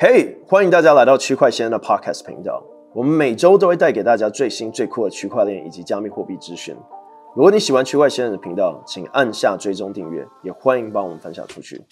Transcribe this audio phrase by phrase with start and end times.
[0.00, 2.62] 嘿，欢迎大家来到区块先生的 Podcast 频道。
[2.94, 6.72] 我们每周都会带给大家最新最酷的区块链以及加密货币资讯。
[7.34, 11.82] 如果你喜欢区块先生的频道，请按下追踪订阅，也欢迎帮我们分享出去。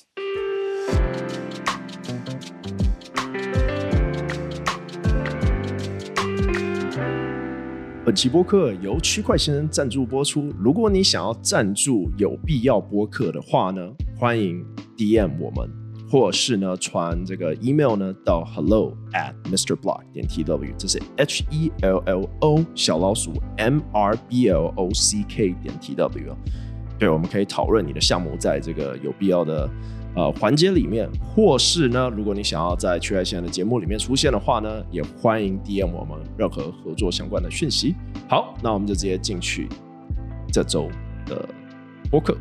[8.05, 10.53] 本期播客由区块先生赞助播出。
[10.61, 13.83] 如果你想要赞助有必要播客的话呢，
[14.17, 14.65] 欢迎
[14.97, 15.69] DM 我们，
[16.09, 24.17] 或是呢传这个 email 呢到 hello at mrblock 点 tw，这是 H E L L O 小老鼠 M R
[24.29, 26.35] B L O C K 点 tw。
[26.99, 29.69] 对，我们可以讨论你的项目在这个有必要的。
[30.17, 37.95] 呃，环节里面，或是呢，如果你想要在区块链的节目里面出现的话呢，也欢迎 DM 我们任何合作相关的讯息。
[38.27, 39.69] 好，那我们就直接进去
[40.51, 40.89] 这周
[41.27, 41.47] 的
[42.11, 42.35] 播客。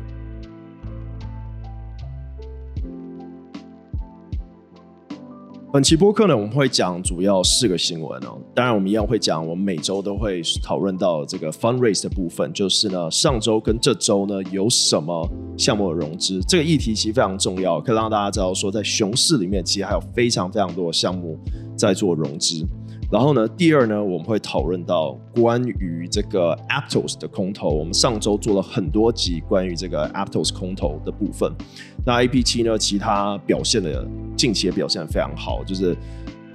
[5.76, 8.40] 本期播客呢，我们会讲主要四个新闻哦。
[8.54, 21.38] 当然，我们一样会讲，我们每周都会讨论到这个 fundraise 的部分，就是呢，上周跟这周呢有什么项目的融资，这个议题其实非常重要，可以让大家知道说，在熊市里面其实还有非常非常多的项目
[21.76, 22.64] 在做融资。
[23.10, 27.68] 然后呢，第二呢，我们会讨论到关于这个 Aptos 的空投。
[27.68, 31.52] 我们上周做了很多集关于这个 Aptos 空投的部分。
[32.04, 35.96] 那 APT 呢，其他表现的近期也表现的非常好，就是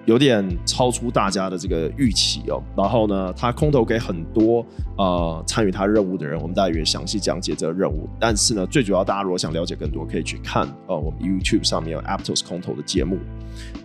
[0.06, 2.62] 有点超出大家的这个预期哦。
[2.76, 4.66] 然后呢，他空投给很多
[4.98, 8.10] 呃参与他任务的人，我们大约详细讲解这个任务。
[8.20, 13.18] 但是呢，最主要大家如果想了解更多，可以去看呃我们 YouTube 上面有 Aptos 空投的节目。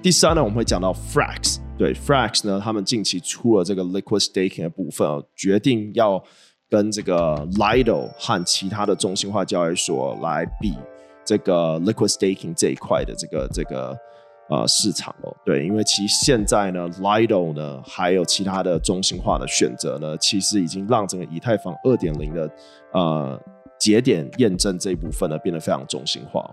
[0.03, 1.66] 第三呢，我们会讲到 Frax。
[1.79, 6.23] 对，Frax 呢，他们近期出了这个 Liquid Staking 的部分，哦决定要
[6.71, 10.73] 跟这个 Lido 和其他的中心化交易所来比
[11.23, 13.95] 这个 Liquid Staking 这一块的这个这个
[14.49, 15.37] 呃市场哦。
[15.45, 22.51] 对，因为其实现在呢，Lido 呢还有其他的中心化的选择呢，其实已经让整个以太坊二点零的
[22.95, 23.39] 呃
[23.79, 26.51] 节点验证这一部分呢变得非常中心化。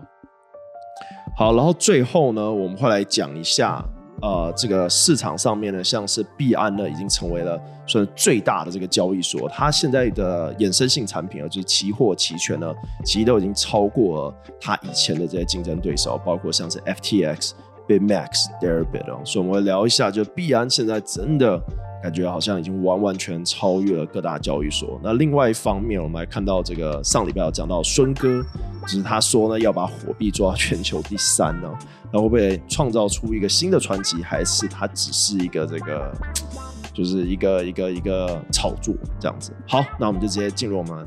[1.34, 3.82] 好，然后最后呢，我们会来讲一下。
[4.22, 9.48] 呃，这个市场上面呢，像是币安呢，已经成为了算最大的这个交易所。
[9.48, 12.72] 它现在的衍生性产品啊，就是期货、期权呢，
[13.04, 17.50] 其实都已经超过了它以前的这些竞争对手，包括像是 FTX、
[17.88, 18.28] BitMax、
[18.60, 19.20] Deribit 哦。
[19.24, 21.60] 所以我们会聊一下，就币安现在真的。
[22.04, 25.00] 感觉好像已经完完全超越了各大交易所。
[25.02, 28.44] 那另外一方面，我们还看到这个上礼拜有讲到孙哥，
[28.82, 31.74] 就是他说呢要把火币做到全球第三呢，
[32.14, 36.12] 那会不会创造出一个新的传奇，还是它只是一个这个，
[36.92, 39.52] 就是一个一个一个炒作这样子？
[39.66, 41.04] 好，那我们就直接进入我们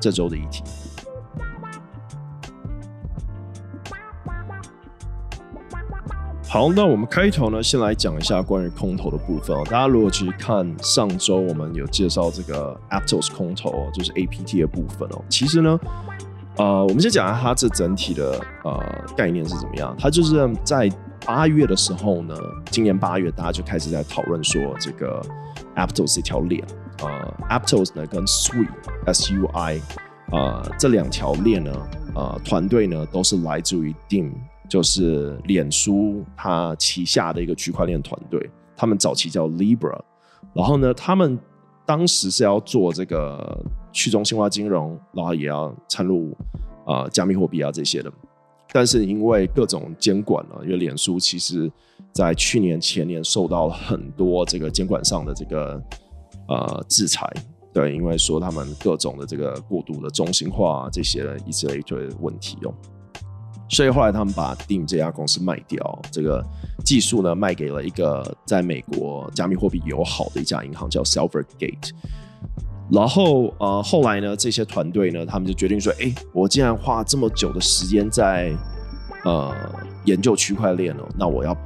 [0.00, 0.64] 这周的议题。
[6.48, 9.62] 好，那我们开头呢，先来讲一下关于空投的部分哦。
[9.66, 15.22] 大家如果去看上周我们有介绍这个 Aptos 空投，就是 APT 的部分哦。
[15.28, 15.78] 其实呢，
[16.56, 19.94] 呃，我们先讲一下它这整体的呃概念是怎么样。
[19.98, 20.90] 它就是在
[21.24, 22.34] 八月的时候呢，
[22.70, 25.22] 今年八月大家就开始在讨论说这个
[25.76, 26.62] Aptos 这条链，
[27.02, 28.66] 呃，Aptos 呢跟 Sui
[29.06, 29.80] S U I，
[30.32, 31.72] 呃，这两条链呢，
[32.14, 34.32] 呃，团队呢都是来自于 Dim，。
[34.68, 39.98] 就是脸书它旗下的一个区块链团队，他们早期叫 Libra，
[40.54, 41.36] 然后呢，他们
[41.84, 43.60] 当时是要做这个
[43.92, 46.36] 去中心化金融，然后也要参入
[46.86, 48.12] 啊、加密货币啊这些的，
[48.72, 51.70] 但是因为各种监管呢，因为脸书其实
[52.12, 55.80] 在去年前年受到了很多这个监管上的这个
[56.48, 57.28] 呃制裁，
[57.72, 62.74] 对，因为说他们各种的这个过度的中心化这些的一些一堆问题哦。
[63.68, 66.44] 所以后来他们把 Dim 这家公司卖掉，这个
[66.84, 71.90] 技术呢卖给了一个在美国加密货币友好的一家银行，叫 Silvergate。
[72.90, 78.52] 然后呃后来呢，这些团队呢，他们就决定说，哎，我既然花这么久的时间在
[79.24, 79.54] 呃
[80.04, 81.56] 研究区块链哦，那我要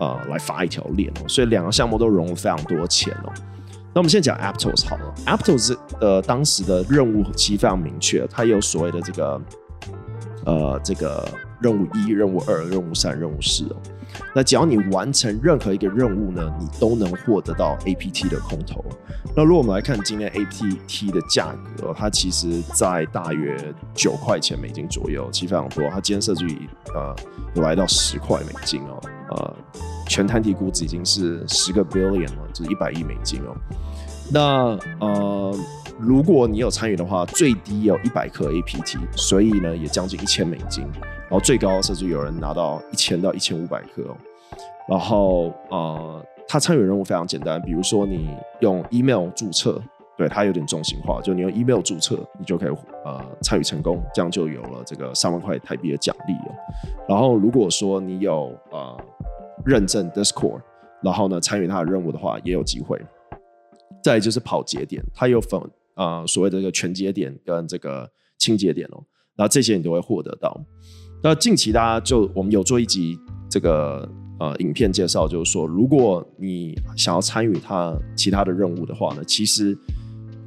[0.00, 1.28] 呃来发一条链哦。
[1.28, 3.32] 所以两个项目都融了非常多钱哦。
[3.94, 9.40] 那我们现在讲 Aptos 好了，Aptos 呃当时的任务其实非常明确，它有所谓的这个。
[10.44, 11.28] 呃，这个
[11.60, 13.76] 任务一、任务二、任务三、任务四哦，
[14.34, 18.84] 那只要你完成任何一个任务呢，你都能获得到 APT 的空投。
[19.34, 23.56] 那如果我们来看今天 APT 的价格，它其实在大约
[23.94, 25.88] 九块钱美金左右，其实非常多。
[25.90, 27.14] 它今天设置于呃
[27.54, 29.56] 有来到十块美金哦，呃，
[30.06, 33.56] 全摊提估值已经是十个 billion 了，就是一百亿美金哦。
[34.30, 35.58] 那呃。
[35.98, 44.16] 如果你有参与的话，最低有一百颗 APT，所以呢也将近一千美金，然后最高甚至有人拿到一千到一千五百颗哦。
[44.86, 48.28] 然后呃，他参与任务非常简单，比如说你
[48.60, 49.82] 用 email 注册，
[50.18, 56.54] 对，它有点中心化，就你用 email 注册，你就可以呃参与成功，这样就有了这个三万块台币的奖励了。
[57.08, 58.96] 然后如果说你有呃
[59.64, 60.60] 认证 Discord，
[61.02, 63.00] 然后呢参与他的任务的话，也有机会。
[64.02, 65.60] 再就是跑节点，它有分
[65.96, 68.08] 呃所谓的这个全节点跟这个
[68.38, 69.02] 清节点哦，
[69.34, 70.58] 然后这些你都会获得到。
[71.22, 73.18] 那近期大家就我们有做一集
[73.50, 74.08] 这个
[74.38, 79.76] 呃影片介绍，就是说如果你想要参与他其他的任务的话呢，其实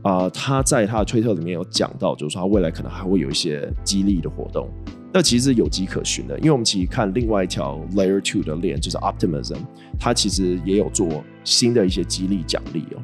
[0.02, 4.70] 啊、他在他的推特里面有讲到，就是说他未来可能还会有一些激励的活动。
[5.12, 9.58] 那其实有迹可循的，因为我们其实看另外一条 Layer Two 的链，就是 Optimism，
[10.00, 13.02] 它其实也有做新的一些激励奖励哦。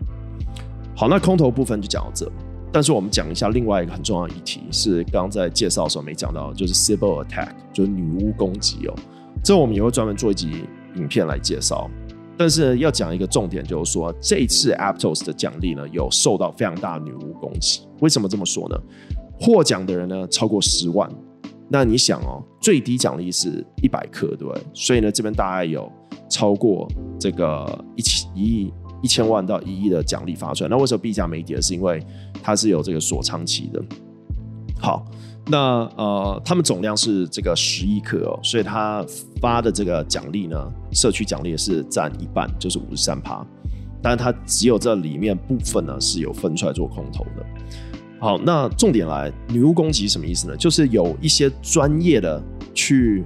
[0.95, 2.31] 好，那空投部分就讲到这。
[2.71, 8.95] 但是我们讲一下另外一个很重要的议题，是刚刚在介绍的时候没讲到，就是 Sybil Attack，就是女巫攻击哦。
[9.43, 10.63] 这我们也会专门做一集
[10.95, 11.89] 影片来介绍。
[12.37, 17.87] 但是要讲一个重点，就是说这一次 Aptos 的奖励呢，有受到非常大的女巫攻击。
[18.01, 18.77] 为什么这么说呢？
[19.39, 21.09] 获奖的人呢超过十万。
[21.69, 24.61] 那你想哦，最低奖励是一百克，对不对？
[24.73, 25.89] 所以呢，这边大概有
[26.29, 26.87] 超过
[27.19, 28.73] 这个一千一亿。
[29.05, 31.61] 一千万到一亿的奖励发出来，那为什么币价没跌？
[31.61, 32.03] 是因为
[32.41, 33.79] 它是有这个锁仓期的。
[34.79, 35.05] 好，
[35.45, 39.05] 那呃，他们总量是这个十亿克哦，所以他
[39.39, 40.57] 发的这个奖励呢，
[40.91, 43.45] 社区奖励是占一半，就是五十三趴。
[44.01, 47.45] 但是它只有这里面部分呢是有分出来做空投的。
[48.19, 50.57] 好，那重点来，女巫攻击什么意思呢？
[50.57, 52.41] 就是有一些专业的
[52.73, 53.23] 去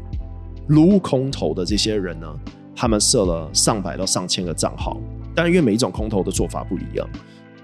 [0.67, 2.27] 撸空投的这些人呢，
[2.75, 4.97] 他们设了上百到上千个账号。
[5.41, 7.09] 但因为每一种空投的做法不一样，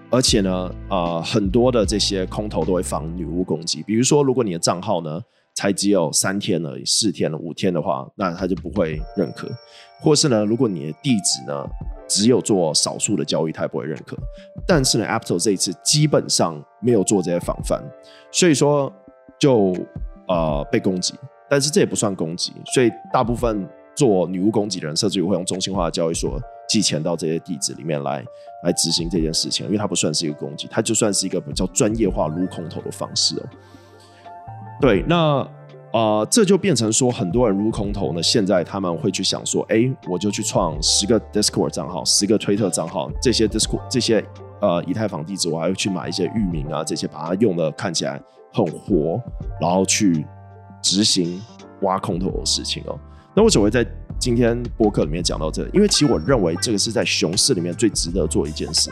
[0.09, 3.83] 而且呢，啊、呃，很多的这些空投都会防女巫攻击。
[3.83, 5.21] 比如说，如果你的账号呢
[5.53, 9.49] 才只有三天而已，四天了，五天的话，那他就不会认可；
[10.01, 11.67] 或是呢，如果你的地址呢
[12.07, 14.15] 只有做少数的交易，他也不会认可。
[14.65, 17.83] 但是呢，Aptos 这一次基本上没有做这些防范，
[18.31, 18.89] 所以说
[19.37, 19.75] 就
[20.29, 21.13] 呃被攻击。
[21.49, 23.67] 但是这也不算攻击，所以大部分
[23.97, 26.39] 做女巫攻击的人，甚至于会用中心化的交易所。
[26.67, 28.23] 寄钱到这些地址里面来，
[28.63, 33.43] 来执行这件事情，因为它不算是一个攻击，它就算是一个比较专业化撸空投的方式哦。
[34.81, 35.47] 对，那
[35.91, 44.21] 啊、呃，这就变成说，很多人撸空投呢，现在他们会去想说，哎，我就去创十个 Discord 账号，十个推特账号，这些 Discord 这些
[44.59, 48.21] 呃以太坊地址，我还要去买一些域名啊，这些把它用的看起来
[48.51, 49.21] 很活，
[49.61, 50.25] 然后去
[50.81, 51.41] 执行
[51.83, 52.99] 挖空投的事情哦。
[53.33, 53.85] 那为什么会在
[54.19, 55.67] 今天播客里面讲到这？
[55.73, 58.89] 因为其实我认为这个是在熊市里面最值得做一件事，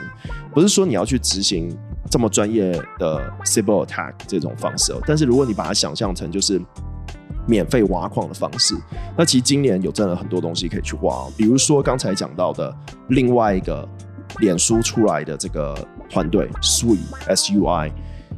[0.54, 1.75] 不是说你要去执行
[2.10, 5.02] 这么专业的 Sybil Attack 这种方式哦。
[5.08, 6.62] 但是如果你把它想象成就是
[7.48, 8.75] 免费挖矿的方式，
[9.18, 11.28] 那其实今年有真的很多东西可以去挖。
[11.36, 12.72] 比如说刚才讲到的
[13.10, 13.88] 另外一个
[14.40, 15.75] 脸书出来的这个
[16.10, 17.92] 团队 Sui S U I，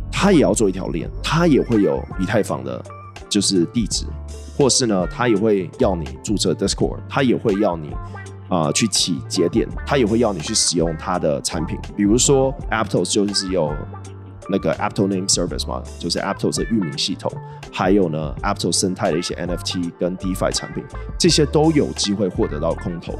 [0.09, 2.81] 他也要做一条链，他也会有以太坊的，
[3.27, 4.05] 就是地址。
[4.57, 7.89] 或是呢，他也会要你注册 Discord，他也会要你
[8.47, 13.73] 啊、去起节点，他也会要你去使用他的产品，比如说 Aptos 就是有
[14.47, 17.31] 那个 Aptos Name Service 嘛，就是 Aptos 的域名系统，
[17.73, 20.83] 还有呢 Aptos 生态的一些 NFT 跟 DeFi 产品，
[21.17, 23.13] 这些都有机会获得到空投。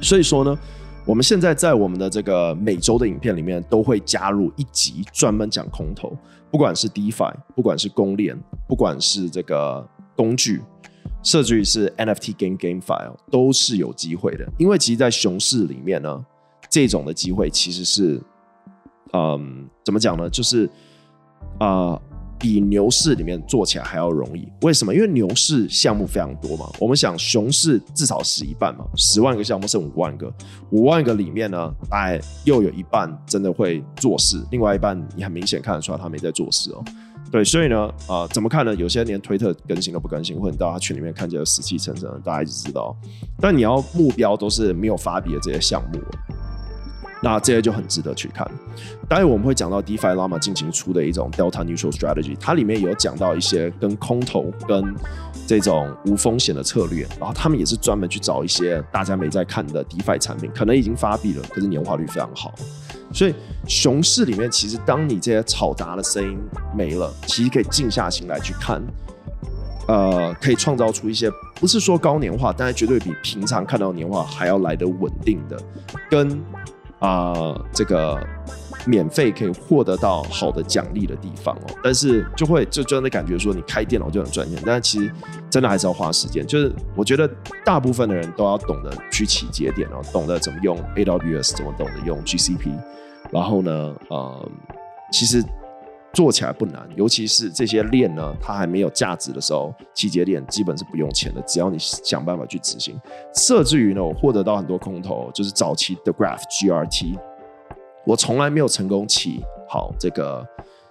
[0.00, 0.58] 所以说呢，
[1.04, 6.16] 我们现在在我们的这个每周的影片里面都会加入一集专门讲空投，
[6.50, 8.36] 不管是 DeFi，不管是公链，
[8.66, 9.86] 不管是这个。
[10.22, 10.62] 工具，
[11.22, 16.24] 甚至于是 NFT game game file 都是有机会的，因为其实，在熊市里面呢，
[16.70, 18.22] 这种的机会其实是，
[19.12, 20.30] 嗯，怎么讲呢？
[20.30, 20.66] 就是
[21.58, 21.66] 啊。
[21.66, 22.02] 呃
[22.42, 24.92] 比牛市里面做起来还要容易，为什么？
[24.92, 26.68] 因为牛市项目非常多嘛。
[26.80, 30.28] 我们想熊市至少死一半嘛，十万个项目剩五万个，
[30.72, 36.82] 五万个里面呢，大概又有一半真的会做事，另外一半你很明显看得出来他没在做事哦。
[37.32, 38.74] 对，所以呢，啊、呃，怎么看呢？
[38.74, 42.94] 有些连推特更新都不更新，或者到他群里面看见死气沉沉的，大家就知道。
[43.40, 45.98] 但你要目标都是没有发币的这些项目。
[47.24, 48.44] 那这些就很值得去看。
[49.08, 54.92] 待会我们会讲到 DeFi Llama 进行出的一种 Delta Neutral Strategy，它里面有讲到一些跟空投跟
[55.46, 62.52] 这种无风险的策略，然后他们也是专门去找一些大家没在看的 DeFi 产品，可能已经发币了，可是年化率非常好。
[63.12, 63.34] 所以
[63.66, 66.38] 熊市里面，其实当你这些嘈杂的声音
[66.76, 68.82] 没了，其实可以静下心来去看，
[69.88, 75.56] 呃，可以创造出一些不是说高年化，但是绝对比平常看到年化还要来得稳定的
[76.10, 76.40] 跟。
[77.04, 78.24] 啊、这个
[78.86, 85.12] 免费可以获得到好的奖励的地方哦，但是就会就真的感觉说你开电脑就能赚钱，但是其实
[85.50, 86.46] 真的还是要花时间。
[86.46, 87.28] 就是我觉得
[87.64, 92.70] 大部分的人都要懂得去起节点哦，懂得怎么用 AWS，怎么懂得用 GCP，
[93.32, 94.50] 然后呢，呃，
[95.10, 95.42] 其实
[96.12, 103.00] 做起来不难，尤其是这些链呢，它还没有价值的时候，起节点基本是不用钱的，只要你想办法去执行。
[103.34, 107.18] 甚至于呢，我获得到很多空投，就是早期的 Graph GRT。
[108.04, 110.44] 我从来没有成功起好这个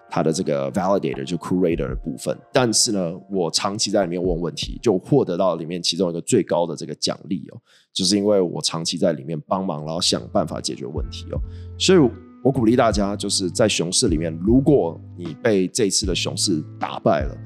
[0.10, 7.60] 它的这个 validator 就 curator 的部分，但是呢，我长期在里面问问题，就获得到里面其中一个最高的这个奖励哦，
[7.94, 11.40] 就是因为我长期在里面帮忙，然后想办法解决问题哦，
[11.78, 12.00] 所以
[12.44, 17.38] 我鼓励大家就是在熊市里面，如果你被这次的熊市打败了，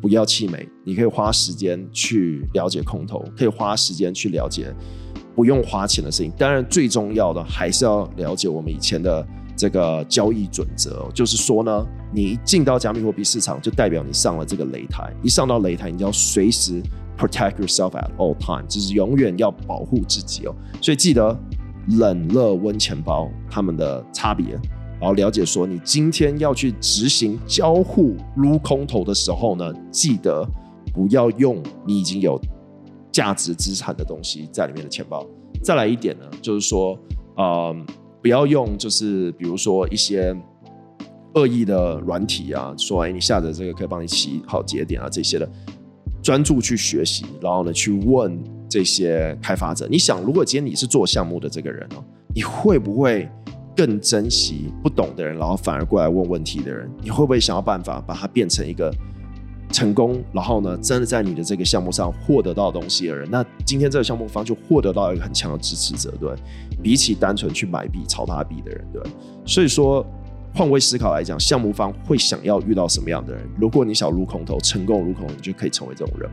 [0.00, 4.74] 不要气馁，你可以花时间去了解空头，可以花时间去了解。
[5.34, 11.08] 不用花钱的事情，当然最重要的还是要了解我们以前的这个交易准则。
[11.14, 15.10] 就是说呢，你一进到加密货币市场，就代表你上了这个擂台。
[15.22, 16.82] 一上到擂台，你就要随时
[17.16, 20.54] protect yourself at all time，就是永远要保护自己哦。
[20.82, 21.34] 所以记得
[21.88, 24.52] 冷热温钱包它们的差别，
[25.00, 30.46] 然后了解说你今天要去执行交互撸空头的时候呢，记得
[30.92, 32.40] 不要用你已经有。
[33.12, 35.22] 价值资产的东西在里面的钱包。
[35.62, 36.98] 再来一点呢，就是说，
[37.36, 37.76] 呃，
[38.22, 40.34] 不要用，就是比如说一些
[41.34, 45.46] 恶意的软体啊，说哎，你下载这个可以帮你起好节点啊这些的，
[46.22, 49.86] 专注去学习，然后呢去问这些开发者。
[49.90, 53.28] 你想，如果今天你是做项目的这个人哦，你会不会
[53.76, 56.90] 更珍惜不懂的人，然后反而过来问问题的人？
[57.02, 58.90] 你会不会想要办法把它变成一个？
[59.72, 66.30] 成功，然后呢，真的在你的这个项目上获得到东西的人，那今天这个项目方就获得到一个很强的支持者，对，
[66.82, 69.02] 比起单纯去买币、炒他币的人，对。
[69.46, 70.04] 所以说，
[70.54, 73.42] 换位思考来讲，项目方会想要遇到什么样的人？
[73.58, 76.30] 如果你想撸空头，成功撸空，你就可以成为这种人。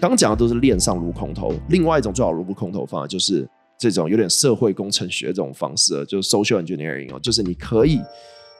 [0.00, 8.00] 刚讲的都是链上撸空头，另外一种最好撸空头方法就是这种有点社会工程学这种方式，就是 social engineering 哦，就是你可以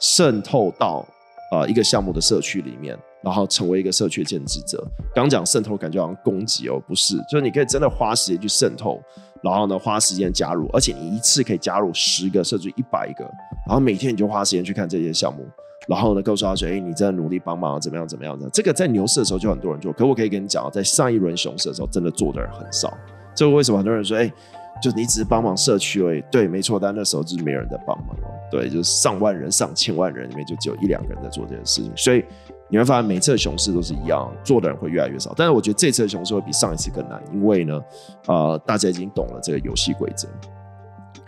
[0.01, 1.07] 渗透到
[1.51, 2.97] 呃一个项目的社区里面。
[3.25, 4.85] 然后成为一个社区的建制者。
[5.15, 9.01] 刚讲渗透，感觉好像攻击哦，不是，就是你可以真的花时间去渗透，
[9.43, 13.25] 然后呢，花时间加入，而且你一次可以加入十个甚至一百个，
[13.67, 15.45] 然后每天你就花时间去看这些项目，
[15.89, 18.49] 然后呢，告诉他说，哎，你真的努力帮忙，怎么样，怎么样的。
[18.51, 22.97] 这个在牛市的时候就很多人做，可我可以跟你讲，在上一轮熊市的时候，真的做的人很少。
[23.35, 24.33] 这个为什么很多人说，哎，
[24.81, 26.23] 就你只是帮忙社区而已？
[26.31, 28.17] 对，没错，但那时候就是没有人在帮忙。
[28.51, 32.25] 对，就是上万人、上千万人里面就只有一两个人在做这件事情，所以。
[32.73, 35.35] 你会发现每次的熊市都是一样，做的人会越来越少。
[35.37, 37.79] 但是我觉得这次的熊市会比上一次更难，因为呢，
[38.27, 40.27] 呃，大家已经懂了这个游戏规则。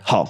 [0.01, 0.27] 好，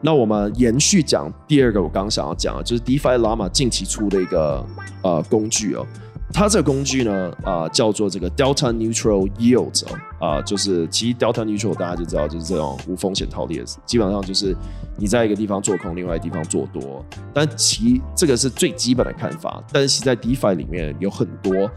[0.00, 4.66] 那我们延续讲第二个，我刚刚想要讲的，就是 DeFi Llama 近期出的一个
[5.04, 5.86] 呃工具哦。
[6.32, 9.86] 它这个工具呢，啊、叫做这个 Delta Neutral Yield
[10.18, 14.54] 啊、呃，就是其实 Delta Neutral 大家就知道，就是这种无风险套利，基本上就是
[14.98, 17.04] 你在一个地方做空，另外一个地方做多。
[17.32, 21.70] 但其这个是最基本的看法，但是在 DeFi 里面有很多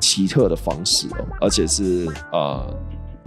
[0.00, 2.74] 奇特的方式哦，而且是呃，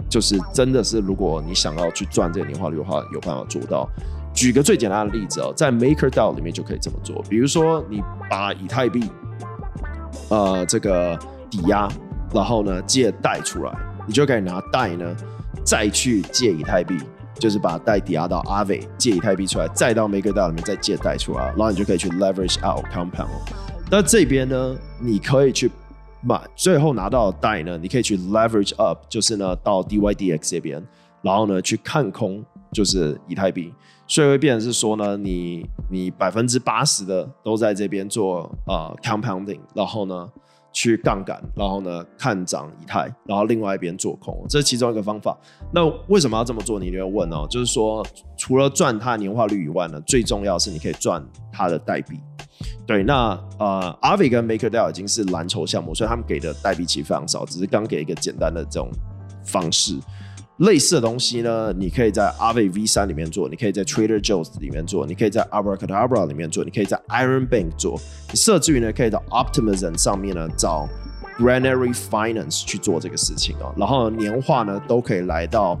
[0.08, 3.88] 就是真的是如果你想要去赚这个年化率的话，有办法做到。
[4.32, 9.04] 举个最简单的例子哦，在 MakerDAO 里面就可以这么做，比如说你把以太币。
[10.28, 11.18] 呃，这个
[11.50, 11.88] 抵押，
[12.32, 13.72] 然后呢借贷出来，
[14.06, 15.16] 你就可以拿贷呢
[15.64, 16.96] 再去借以太币，
[17.38, 23.28] 就是把贷抵押到 Aave 借以太币出来，再到 MakerDAO 里面再借贷出来，然后你就可以去 leverage out compound。
[23.90, 25.70] 那这边呢，你可以去
[26.22, 30.82] 买，最后拿到贷呢，你可以去 leverage up，就是呢到 DYDX 这边，
[31.22, 33.74] 然后呢去看空，就是以太币。
[34.10, 40.28] 所以会变成是说呢，你你百分之八十的都在这边做呃 compounding，然后呢
[40.72, 45.38] 去杠杆，然后呢看涨以太，然后另外一边做空，这是其中一个方法。
[45.72, 46.80] 那为什么要这么做？
[46.80, 48.04] 你就会问哦，就是说
[48.36, 52.18] 除了赚它的年化率以外呢，最重要是你可以赚它的代币。
[52.84, 58.90] 对，那呃，Aave 跟 MakerDAO 已经是蓝筹项目，所以他们给的代币其实非常少，只是刚给一个简单的这种
[59.44, 59.96] 方式。
[60.60, 67.98] 类似的东西呢，你可以在 Aave V3 里面做，你可以在 Trader Joe's 里面做，你可以在 Abracadabra 里面做，你可以在 Iron Bank 做。
[68.30, 70.86] 你甚至于呢，可以到 Optimism 上面呢找
[71.38, 73.72] Granary Finance 去做这个事情哦。
[73.76, 75.78] 然后年化呢都可以来到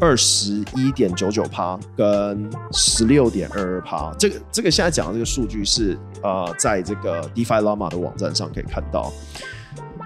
[0.00, 4.14] 二十一点九九趴跟十六点二二趴。
[4.18, 9.12] 这个这个现在讲的这个数据是呃，在这个 DeFi Llama 的网站上可以看到。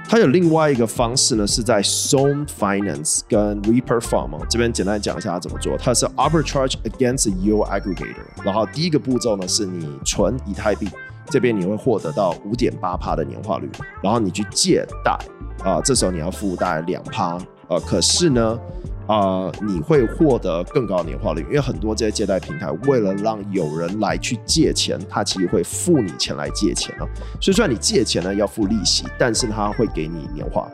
[0.08, 5.76] 它有另外一个方式呢，是在 Zone Finance 跟 Reaper Farm 这边简单讲一下它怎么做。
[5.76, 8.44] 它是 Arbitrage Against your Aggregator。
[8.44, 10.88] 然后第一个步骤呢，是你存以太币，
[11.28, 13.68] 这边你会获得到五点八趴的年化率。
[14.00, 15.18] 然后你去借贷
[15.64, 17.36] 啊、这时候你要付贷两趴。
[17.68, 18.58] 呃，可是呢。
[19.06, 27.06] 啊、你会获得更高的年化率，因为很多这些借贷平台为了让有人来去借钱，他其实会付你钱来借钱啊。
[27.40, 30.68] 所以虽然你借钱呢要付利息，但是他会给你年化。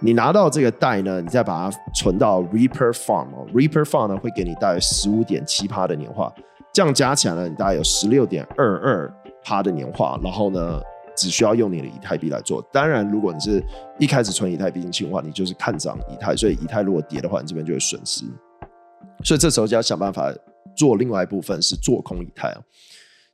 [0.00, 6.32] 你拿到这个贷呢，你再把它存到 Reaper Farm，Reaper Farm 呢会给你大约十五点七趴的年化，
[6.72, 10.80] 这样加起来呢，你大概有十六点二二趴的年化，然后呢。
[11.18, 12.62] 只需要用你的以太币来做。
[12.72, 13.60] 当然，如果你是
[13.98, 18.24] 一开始存以太币进去的话，你就是看涨以太，所以以太如果跌的话，你这边就会损失。
[19.24, 20.32] 所以这时候就要想办法
[20.76, 22.62] 做另外一部分是做空以太哦。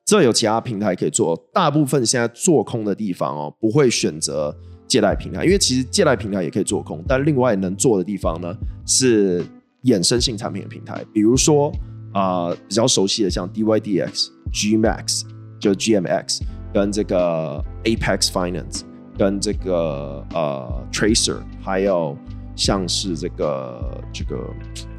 [0.07, 4.57] 这有其他平台可以做，大部分现在做空的地方哦，不会选择
[4.89, 8.55] 借贷平台，因为其实借贷平台也可以做空，但另外能做的地方呢
[8.87, 9.45] 是
[9.85, 11.71] 衍生性产品的平台，比如说
[12.13, 15.23] 啊、比较熟悉的像 DYDX、GMAX
[15.59, 16.43] 就 GMX。
[16.75, 18.81] 跟这个 Apex Finance，
[19.17, 22.17] 跟这个呃 Tracer，还有
[22.57, 24.41] 像是这个这个，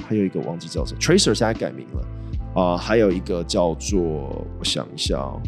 [0.08, 2.02] 还有一个忘记叫什么 Tracer，现在改名了
[2.54, 4.02] 啊、呃，还有一个叫做
[4.58, 5.42] 我想一下哦，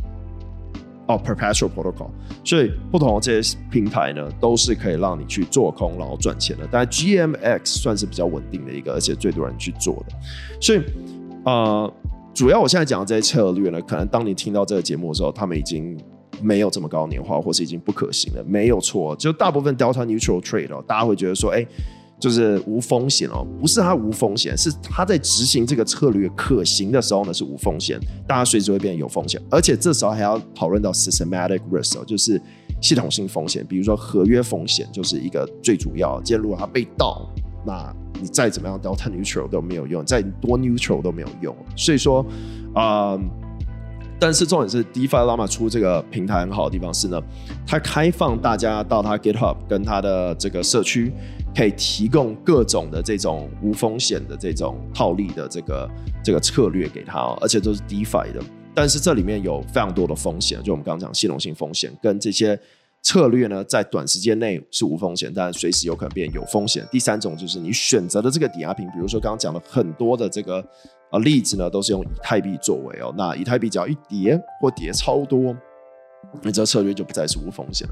[1.08, 2.10] 哦 Perpetual Protocol，
[2.44, 6.68] 所以不同的这些平台呢，都是可以让你去做空然后赚钱的。
[6.70, 10.16] 但 GMX 算是比较稳定的一个，而且最多人去做的，
[10.60, 10.82] 所以
[11.46, 11.94] 呃，
[12.34, 15.98] 主要我现在讲的这些策略呢，可能当你听到这个节目的时候，他们已经。
[16.42, 19.16] 没有这么高年化，或是已经不可行了，没有错。
[19.16, 21.66] 就大部分 Delta Neutral Trade 哦，大家会觉得说，哎，
[22.20, 32.42] 就是无风险哦，不是它无风险，是它在执行这个策略可行的时候呢是无风险，大家随时会变有风险，而且这时候还要讨论到 Systematic Risk，就是
[32.82, 36.22] 系统性风险，比如说合约风险就是一个最主要。
[36.22, 37.28] 今天如果它被盗，
[37.66, 41.56] 那你再怎么样 Delta Neutral 都没有用，再多 Neutral 都没有用。
[41.76, 42.26] 所以说，
[42.74, 43.20] 啊、
[44.20, 47.22] 但是重点是，DeFi Llama 出这个平台很好的地方是呢，
[47.68, 51.14] 它开放大家到它 GitHub 跟它的这个社区，
[51.56, 55.90] 可以提供各种的这种无风险的这种套利的这个
[56.24, 58.42] 这个策略给他，而且都是 DeFi 的。
[58.74, 62.60] 但是这里面有非常多的风险，就我们刚刚讲系统性风险，跟这些
[63.04, 66.84] 策略呢，在短时间内是无风险，但随时有可能变有风险。
[66.92, 70.66] 第三种就是你选择的这个抵押品，比如说刚刚讲了很多的这个。
[71.10, 75.56] 啊，例子呢都是用以太币作为哦，那以太币只要一跌或跌超多，
[76.42, 77.88] 那这策略就不再是无风险。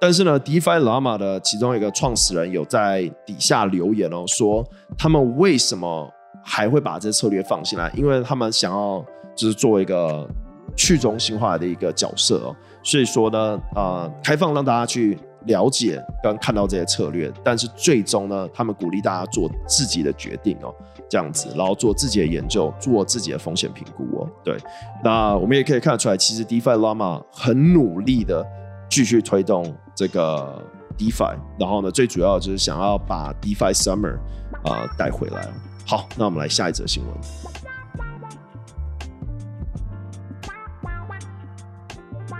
[0.00, 4.64] 但是呢，DeFi Llama 的其中一个创始人有在底下留言哦，说
[4.96, 6.10] 他们为什么
[6.44, 7.90] 还会把这策略放进来？
[7.94, 9.04] 因为他们想要
[9.36, 10.28] 就是做一个
[10.76, 15.18] 去中心化的一个角色哦，所以说呢，呃，开放让大家去。
[15.46, 20.74] 了解跟看到这些策略，但是最终呢，他们鼓励大家做自己的决定哦，
[21.08, 24.28] 这样子，然后做自己的研究，做自己的风险评估哦。
[24.44, 24.56] 对，
[25.02, 28.44] 那我们也可以看得出来，其实 DeFi Llama 很努力的
[28.88, 30.62] 继续推动这个
[30.98, 34.16] DeFi，然后呢，最主要就是想要把 DeFi Summer
[34.64, 35.48] 啊、呃、带回来。
[35.86, 37.12] 好，那我们来下一则新闻。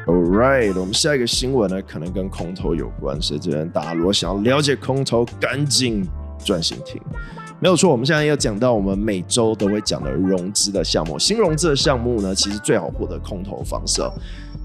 [0.06, 6.08] All right，我们下一个新闻呢，可能跟空头有关，所以这边大家如果想要了解空头，赶紧
[6.44, 7.00] 专心听。
[7.60, 14.00] 没有错，我们现在要讲到我们每周都会讲的融资的项目，新融资的项目呢，其实最好获得空头方式。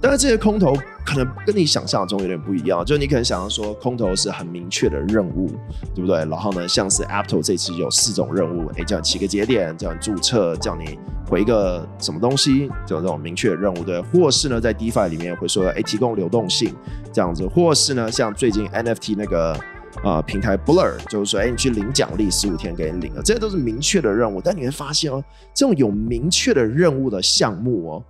[0.01, 5.47] 但是这些空投可能跟你想象中有点不一样，就你可能想要说空投是很明确的任务，
[5.95, 6.17] 对不对？
[6.17, 13.99] 然后呢，像是 Apto 这次有四种任务，哎，叫你起个节点，叫你注册，叫你回一个什么东西，就这种明确的任务，对。
[14.01, 16.75] 或是呢，在 DeFi 里面会说，哎，提供流动性
[17.12, 19.58] 这样子，或是呢，像最近 NFT 那个、
[20.03, 24.39] 呃、平台 Blur，就是说，哎，你去领奖励，十五天给你领了，这些都是明确的任务。
[24.43, 28.03] 但你会发现哦，这种有明确的任务的项目哦，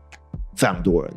[0.55, 1.13] 非常多人。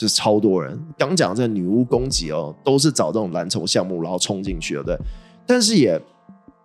[0.00, 4.96] 就是超多人刚讲这女巫攻击哦，都是找这种蓝筹项目然后冲进去了，对。
[5.46, 6.00] 但是也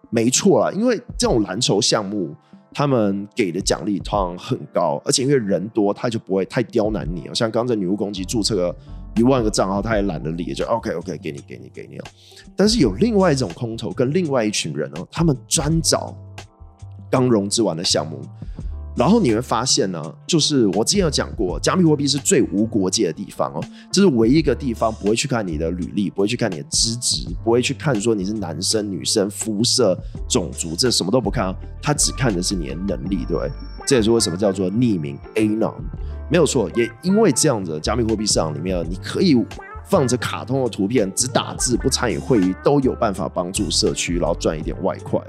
[0.09, 2.33] 没错啦，因为这种蓝筹项目，
[2.71, 7.33] 他们给的奖励通常很高，而且因为人多，他就不会太刁难你哦。
[7.33, 8.75] 像刚才女巫攻击注册个
[9.17, 12.03] 一万个账号，他也懒得理，就 OK OK，给你给你给你哦。
[12.55, 16.15] 但是有另外一种空投跟另外一群人哦，他们专找
[17.11, 18.21] 刚融资完的项目。
[18.95, 29.97] 然后你会发现呢，就是我之前有讲过，加密货币是最无国界的地方哦，这是唯一一个地方不会去看你的履历，不会去看你的资质，不会去看说你是男生女生、肤色、
[30.29, 33.51] 种族，这什么都不看啊，他只看的是你的能力，对，
[33.85, 35.75] 这也是为什么叫做匿名 Anon，
[36.31, 39.35] 没有错，也因为这样子，加密货币市场里面你可以
[39.87, 45.19] 放着卡通的图片，只打字不参与会议，都有办法帮助社区，然后赚一点外快。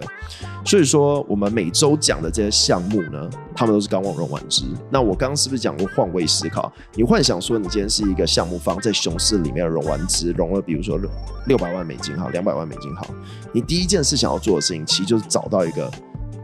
[0.65, 4.65] 所以说，我们每周讲的这些项目呢，他们都是刚融完资。
[4.91, 6.73] 那我刚刚是不是讲过换位思考？
[6.95, 11.11] 你幻想说，你今天是一个项目方，在熊市里面融完资，融了比如说六
[11.47, 13.07] 六百万美金好，两百万美金好，
[13.53, 15.91] 你第一件事想要做的事情，其实就是找到一个，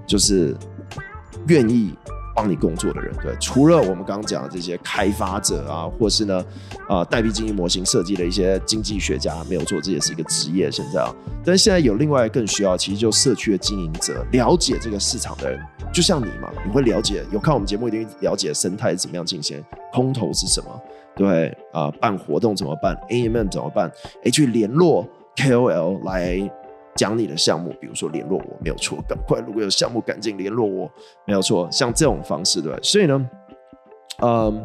[0.06, 0.54] 就是
[1.48, 1.94] 愿意。
[2.34, 6.44] 帮你工作的人，对，除了我们刚刚讲的这些开发者啊，或是呢，
[6.88, 10.70] 啊、代币经济模型设计的一些经济学家，没有做，这也是一个职业。
[10.70, 11.14] 现在啊，
[11.44, 15.60] 但是现在有另外更需要，其实就社区的经营者，了解这个市场的人，
[15.92, 20.82] 就像你嘛，你会了解，有看我们节目一定了解生态怎么样进行，空投是什么，
[21.14, 23.90] 对，啊、呃，办活动怎么办，AMM 怎么办，
[24.24, 26.50] 哎，去联络 KOL 来。
[26.94, 30.90] 讲你的项目，比如说联络我，没有错，赶快，如果有项目赶紧联络我，
[31.26, 33.30] 没有错，像这种方式，对，所以呢，
[34.20, 34.62] 嗯，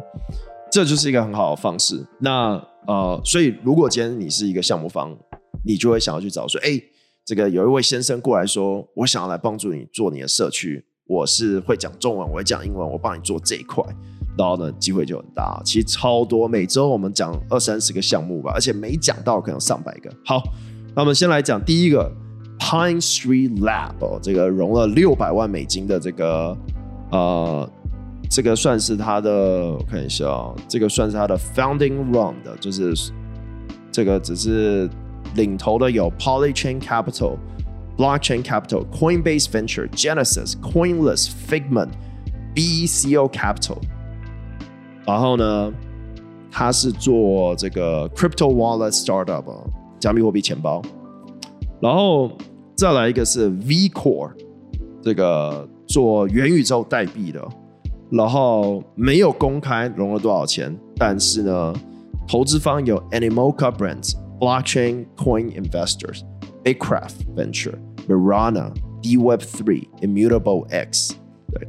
[0.70, 2.06] 这就是一个很好的方式。
[2.20, 5.16] 那呃，所以如果今天你是一个项目方，
[5.64, 6.78] 你就会想要去找说，哎，
[7.24, 13.82] 这个有一位先生过来说，我想要来帮助你做你的社区，我是会讲中文，我会讲英文，我帮你做这一块，
[14.36, 15.62] 然后呢，机会就很大。
[15.64, 20.10] 其实超多，每周我们讲二三十个项目吧，而且没讲到可能上百个。
[20.26, 20.42] 好。
[20.98, 22.12] 那我们先来讲第一个
[22.58, 26.58] Pine Street Lab 哦，这个融了六百万美金的这个
[27.12, 27.70] 呃，
[28.28, 33.12] 这个算是他的，我看一下啊，这个算是他的 Founding Round，就是
[33.92, 34.90] 这个只是
[35.36, 37.36] 领头的有 Polychain Capital、
[37.96, 41.90] Blockchain Capital、Coinbase Venture、Genesis、Coinless、Figment、
[42.56, 43.78] BECO Capital，
[45.06, 45.72] 然后呢，
[46.50, 49.44] 他是做这个 Crypto Wallet Startup。
[49.98, 50.80] 加密货币钱包，
[51.80, 52.30] 然后
[52.76, 54.30] 再来一个是 VCore，
[55.02, 57.46] 这个做元宇宙代币的，
[58.10, 61.74] 然后没有公开融了多少钱，但是呢，
[62.26, 66.22] 投资方有 Animoca Brands、Blockchain Coin Investors、
[66.62, 67.74] Bitcraft Venture、
[68.06, 71.14] Verana、dWeb3、Immutable X，
[71.52, 71.66] 对，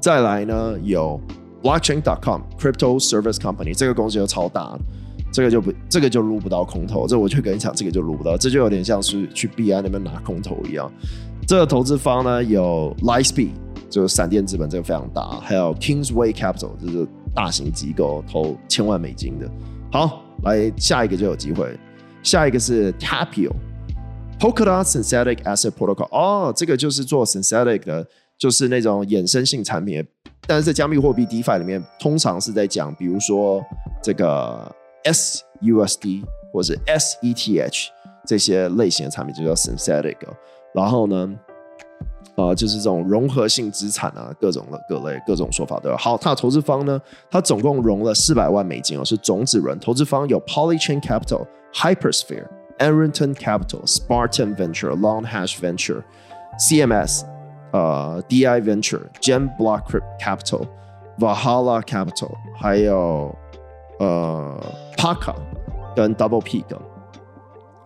[0.00, 1.20] 再来呢有
[1.62, 4.80] Blockchain.com Crypto Service Company，这个公司就超大了。
[5.36, 7.06] 这个就不，这个就撸不到空投。
[7.06, 10.90] 这我就跟你讲，这个就撸不到，这就有点像是去币安那边拿空投一样。
[11.46, 13.50] 这个投资方呢有 Lightspeed，
[13.90, 19.46] 就是闪电资本，这个非常大，还有 Kingsway Capital，就是大型机构投千万美金的。
[19.92, 21.78] 好，来下一个就有机会。
[22.22, 26.08] 下一个是 Tapio，Polkadot Synthetic Asset Protocol。
[26.12, 28.06] 哦，这个就是做 Synthetic 的，
[28.38, 30.02] 就是那种衍生性产品。
[30.46, 33.62] 但是在加密货币 DeFi 里面，通常是在讲，比如说
[34.02, 34.74] 这个。
[35.05, 37.87] SUSD 或者 SETH
[38.25, 40.17] 这些类型的产品就叫 synthetic，
[40.73, 41.33] 然后呢，
[42.35, 45.97] 呃，就是这种融合性资产啊，各种的各类各种说法都有。
[45.97, 47.01] 好，它的投资方呢，
[47.31, 49.79] 它总共融了四百万美金哦，是种子轮。
[49.79, 57.23] 投资方有 Polychain Capital、Hypersphere、Arrington Capital、Spartan Venture、Long Hash Venture、CMS、
[57.71, 63.35] 呃 DI Venture、Genblock Capital、Valhalla Capital，还有。
[63.99, 64.59] 呃
[64.96, 65.34] ，Paka
[65.94, 66.64] 跟 Double Peak，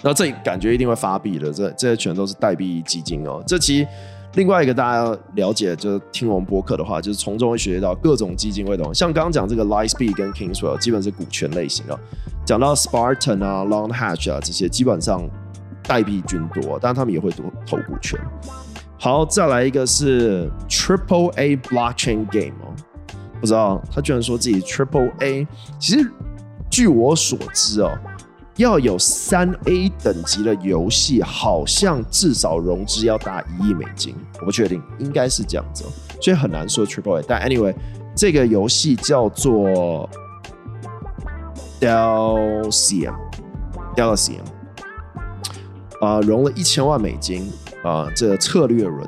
[0.02, 3.42] 那这感觉一定会发币的，这这些全都是代币基金哦。
[3.46, 3.86] 这期
[4.34, 8.94] 另外一个大家要了解，就是听我们播客的话，就是从中会学习到各种基金会懂。
[8.94, 11.98] 像刚刚讲这个 Lightspeed 跟 Kingswell，基本是股权类型的。
[12.46, 15.28] 讲到 Spartan 啊、Long Hatch 啊这些，基本上
[15.82, 18.18] 代币均多，但他们也会投投股权。
[18.98, 22.72] 好，再来一个是 Triple A Blockchain Game 哦。
[23.40, 25.46] 不知道他居然说自己 Triple A，
[25.78, 26.12] 其实
[26.70, 27.90] 据我所知哦，
[28.56, 35.90] 要有三 A 等级的游戏，好像至少融资要达一亿美金，我不确定，应该是这样子，哦
[36.22, 37.24] 所以很难说 Triple A。
[37.26, 37.74] 但 Anyway，
[38.14, 40.08] 这个游戏叫做
[41.80, 44.44] Delcium，Delcium，
[46.00, 47.50] 啊，融了一千万美金
[47.82, 49.02] 啊，这个策略轮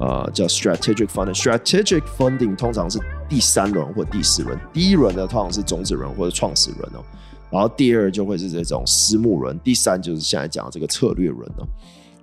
[0.00, 2.98] 啊叫 Strategic Funding，Strategic Funding 通常是。
[3.30, 7.04] 第三轮或第四轮，第一轮呢通常是种子轮或者创始轮哦，
[7.48, 11.64] 然后第二就会是这种私募轮，第三就是现在讲的这个策略轮哦。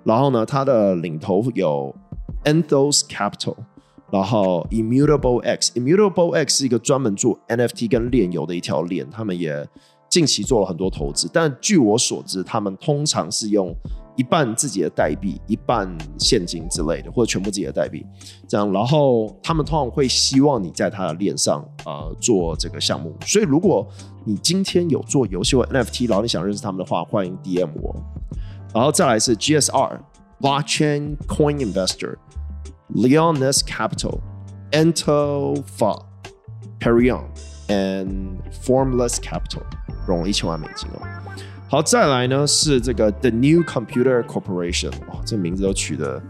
[0.03, 1.95] 然后呢，它的领头有
[2.43, 3.55] Anthos Capital，
[4.11, 9.65] 然后 Immutable X，Immutable X 是一个专门做 NFT 跟链游的一条链，他们也
[10.09, 13.73] 近期做了很多投资，但据我所知，他们通常是用。
[14.17, 18.05] 一半自己的代币，一半现金之类的，或者全部自己的代币，
[18.47, 23.15] 这样，然后他们通常会希望你在他的链上呃做这个项目。
[23.21, 23.87] 所以如果
[24.25, 27.95] 你今天有做游戏或 NFT，然后你想认识他们的话，欢迎 DM 我。
[28.73, 29.99] 然后再来是 GSR
[30.41, 32.17] Blockchain Coin Investor
[32.93, 34.19] Leonis Capital
[34.71, 36.01] Antofa
[36.79, 37.21] Perion
[37.67, 39.63] and Formless Capital。
[40.07, 41.26] 融了一千万美金哦。
[41.69, 46.21] 好，再来呢是这个 The New Computer Corporation，哇，这名字都取得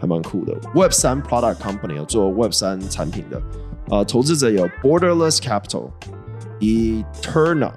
[0.00, 0.52] 还蛮酷的。
[0.74, 3.40] Web 三 Product Company 有做 Web 三产品的，
[3.88, 5.90] 呃，投资者有 Borderless Capital、
[6.58, 7.70] Eterna、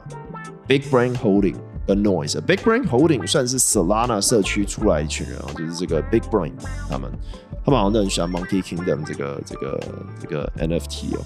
[0.67, 2.41] Big Brain Holding 跟 Noise。
[2.41, 6.54] Big Brain Holding 算是 Solana 社区出来一群人啊，就是这个 Big Brain
[6.89, 7.12] 他们。
[7.65, 9.80] 他们好像都很喜欢 Monkey Kingdom 这个这个
[10.19, 11.22] 这个 NFT 哦。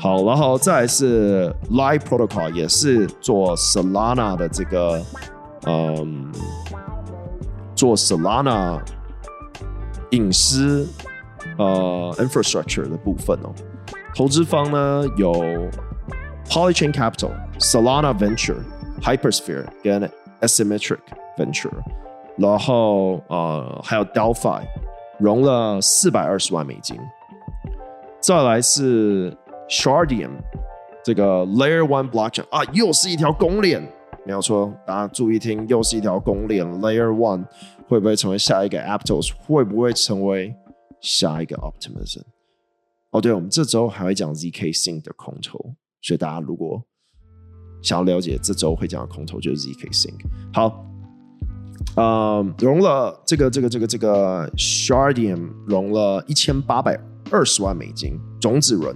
[0.00, 5.02] 好，然后再来是 Live Protocol，也是做 Solana 的这个，
[5.66, 6.32] 嗯，
[7.74, 8.80] 做 Solana
[10.12, 10.88] 隐私
[11.58, 13.52] 呃 infrastructure 的部分哦。
[14.16, 15.32] 投资方呢有
[16.48, 18.56] Polychain Capital、Solana Venture、
[19.02, 20.10] Hypersphere 跟
[20.40, 21.00] Asymmetric
[21.36, 21.70] Venture，
[22.38, 24.62] 然后呃还有 Delphi。
[25.18, 26.98] 融了四百二十万美金，
[28.20, 29.36] 再来是
[29.70, 30.30] Shardium
[31.04, 33.80] 这个 Layer One Blockchain 啊，又是一条公链，
[34.26, 37.46] 没有错，大家注意听，又是一条公链 Layer One
[37.88, 39.32] 会不会成为下一个 Aptos？
[39.46, 40.54] 会不会成为
[41.00, 42.22] 下一个 Optimism？
[43.12, 45.58] 哦，对，我们这周还会讲 ZK Sync 的空投，
[46.02, 46.82] 所以大家如果
[47.80, 50.14] 想要了解这周会讲的空投，就是 ZK Sync。
[50.52, 50.84] 好。
[51.96, 56.96] 呃，融了这个这个这个这个 Shardium 融了一千八百
[57.32, 58.94] 二十万美金种子轮，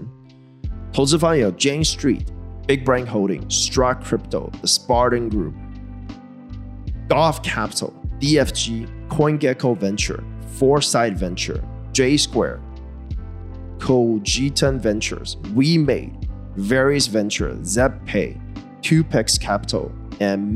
[0.93, 19.91] 投资方有 Jane Street、Big Brain Holding、Strike Crypto、The Spartan Group、Golf Capital、DFG、CoinGecko Venture、Foresight Venture、J Square、Cogiton Ventures、WeMade、Various Venture、ZepPay、Tupex Capital
[20.19, 20.53] and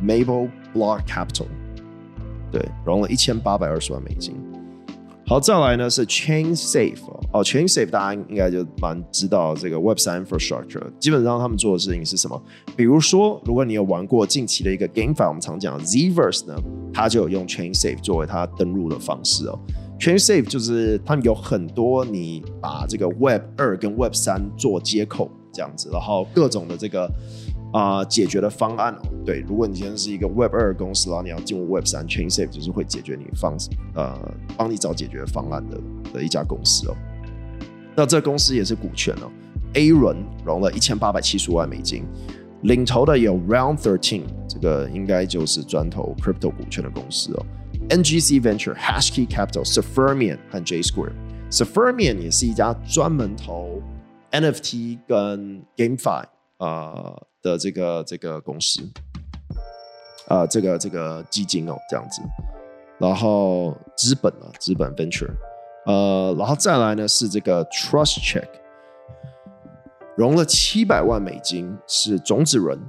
[0.00, 1.46] Mabel Block Capital，
[2.50, 4.34] 对，融了一千八百二十万美金。
[5.29, 10.81] 好，再来呢是 Chain Safe 哦，Chain Safe 大家应该就蛮知道这个 Web 三 Infrastructure。
[11.01, 12.41] 基本上他们做的事情是什么？
[12.77, 16.55] 比如说，如果你有玩过近期的一个 GameFi，我们常讲 Zverse 呢，
[16.93, 19.59] 它就有用 Chain Safe 作为它登录的方式哦。
[19.99, 27.05] Chain Safe 就是他们有很多你把这个 Web 二跟 Web 三做接口这样子，然后各种的这个。
[27.77, 33.55] 啊、解决的方案哦，对，如果你今天是一个 Web 二公司，然后你要进入 Web 三，ChainSafe 就是会解决你方
[33.93, 34.17] 呃，
[34.57, 35.77] 帮你找解决方案的
[36.11, 36.97] 的一家公司哦。
[37.95, 39.29] 那这公司也是股权哦
[39.73, 42.03] ，A 轮融了一千八百七十万美金，
[42.63, 47.45] 领投的有 Round Thirteen，这个应该就是专投 Crypto 股权的公司哦。
[47.89, 51.13] NGC Venture、Hashkey Capital、Sefermian 和 J Square。
[51.51, 53.79] Sefermian 也是一家专门投
[54.31, 56.23] NFT 跟 GameFi
[56.57, 56.65] 啊。
[57.03, 58.81] 呃的这个这个公司，
[60.27, 62.21] 啊、这个这个基金哦，这样子，
[62.97, 65.29] 然后资本啊，资本 venture，
[65.85, 68.47] 呃，然后再来呢是这个 Trust Check，
[70.15, 72.79] 融了七百万美金，是种子轮，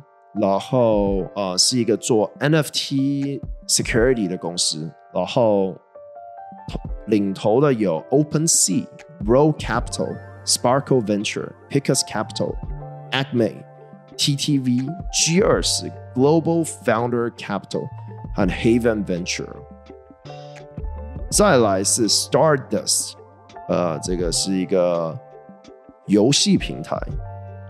[0.41, 5.77] 然后呃是一个做 NFT security 的公司，然后
[7.07, 8.87] 领头的有 OpenSea、
[9.27, 12.55] Row Capital、Sparkle Venture、Pickus Capital、
[13.13, 13.68] Acme。
[14.18, 17.88] TTV、G 二十、Global Founder Capital
[18.36, 19.50] 和 Haven Venture，
[21.32, 23.14] 再来是 Stardust，
[23.68, 25.18] 呃，这个是一个
[26.06, 26.98] 游戏平台，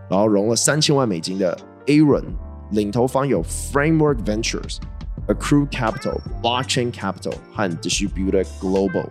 [0.09, 2.23] 然后融了三千万美金的 A 轮，
[2.71, 9.05] 领投方有 Framework Ventures、Accrue Capital、Blockchain Capital 和 Distributed Global，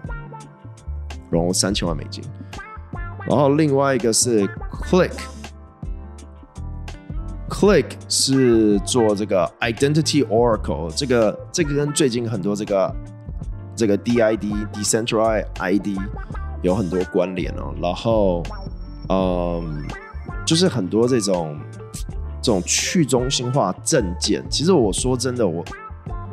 [1.30, 2.22] 融了三千万美金，
[3.26, 4.46] 然后另外一个是
[4.84, 5.12] Click。
[7.49, 12.93] Click 是做这个 Identity Oracle，这个这个跟最近很多这个
[13.73, 15.97] 这个 DID Decentralized ID
[16.61, 17.73] 有很多关联哦。
[17.81, 18.43] 然后，
[19.07, 19.81] 嗯，
[20.45, 21.57] 就是很多这种
[22.41, 25.63] 这种去中心化证件，其实我说真的，我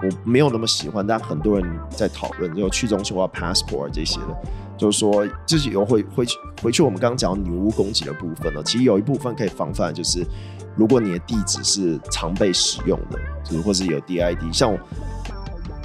[0.02, 4.36] 我没有那么喜欢，但很多人在讨论就去中心化 Passport 这些的，
[4.76, 10.26] 就是说就是有回回去回去我们刚刚讲女巫攻击的部分呢，其实有一部分可以防范，就是。
[10.76, 14.76] 如果你的地址是常被使用的，就是或是有 DID，像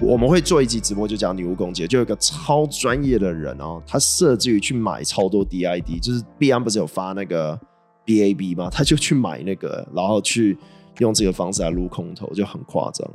[0.02, 7.60] 我，们会做一集直播就讲女巫攻击，就有一个超专业的人哦，他设置于去买超多 DID，就是币安不是有发那个
[8.06, 8.69] BAB 吗？
[8.71, 10.58] 他就去买那个，然后去
[10.99, 13.08] 用这个方式来撸空投，就很夸张。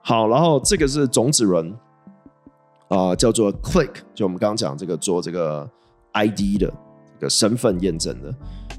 [0.00, 1.72] 好，然后这个是种子轮
[2.88, 5.68] 啊、叫做 Click，就我们刚刚讲这个做这个
[6.12, 6.72] ID 的
[7.18, 8.34] 这个身份验证的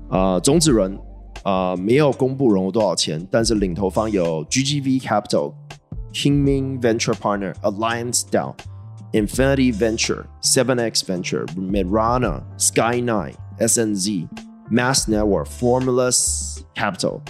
[0.10, 0.98] 啊、种子轮。
[1.47, 17.21] 啊、呃，没有公布融了多少钱，但是领投方有 GGV Capital、Kingming Venture Partner、Alliance DAO、Infinity Venture、Seven X Venture、Mirana、Sky Nine、SNZ、Mass Network、Formulus Capital、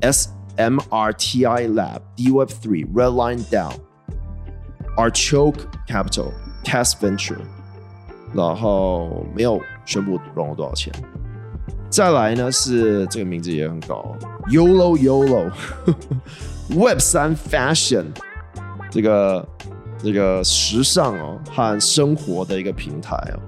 [0.00, 7.38] SMRTI Lab、DWeb Three、Redline DAO、Archoke Capital、Test Venture，
[8.34, 10.92] 然后没有宣布融了多少钱。
[11.89, 14.15] 再来呢是这个名字也很高
[14.49, 15.51] ，YOLO YOLO
[16.75, 18.05] Web 三 Fashion，
[18.91, 19.47] 这个
[20.03, 23.39] 这个时尚哦和生活的一个平台哦。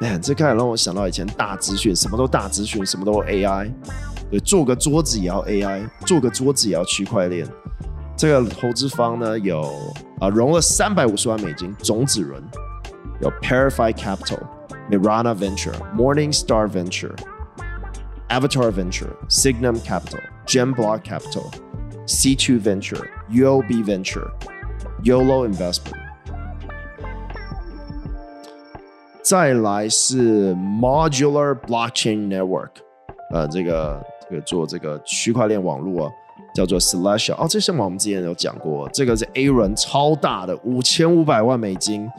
[0.00, 3.70] 哎，这开始让我想到以前大资讯，什么都大资讯，什么都 AI。
[4.30, 7.46] 对，做个桌子也要 AI，做个桌子也要区块链。
[8.16, 9.70] 这个投资方呢有
[10.18, 12.42] 啊融了三百五十万美金种子轮，
[13.20, 14.40] 有 Parify Capital、
[14.90, 17.12] Mirana Venture、Morningstar Venture。
[18.29, 25.99] Avatar Venture、Signum Capital、Gemblock Capital、C2 Venture、UOB Venture、YOLO Investment。
[29.21, 32.69] 再来是 Modular Blockchain Network，
[33.33, 36.11] 呃，这个这个做这个区块链网络啊，
[36.55, 37.33] 叫做 Celestia。
[37.35, 42.09] 哦，这项目我们之前有讲过，这个是 A 轮超大的五千五百万美金，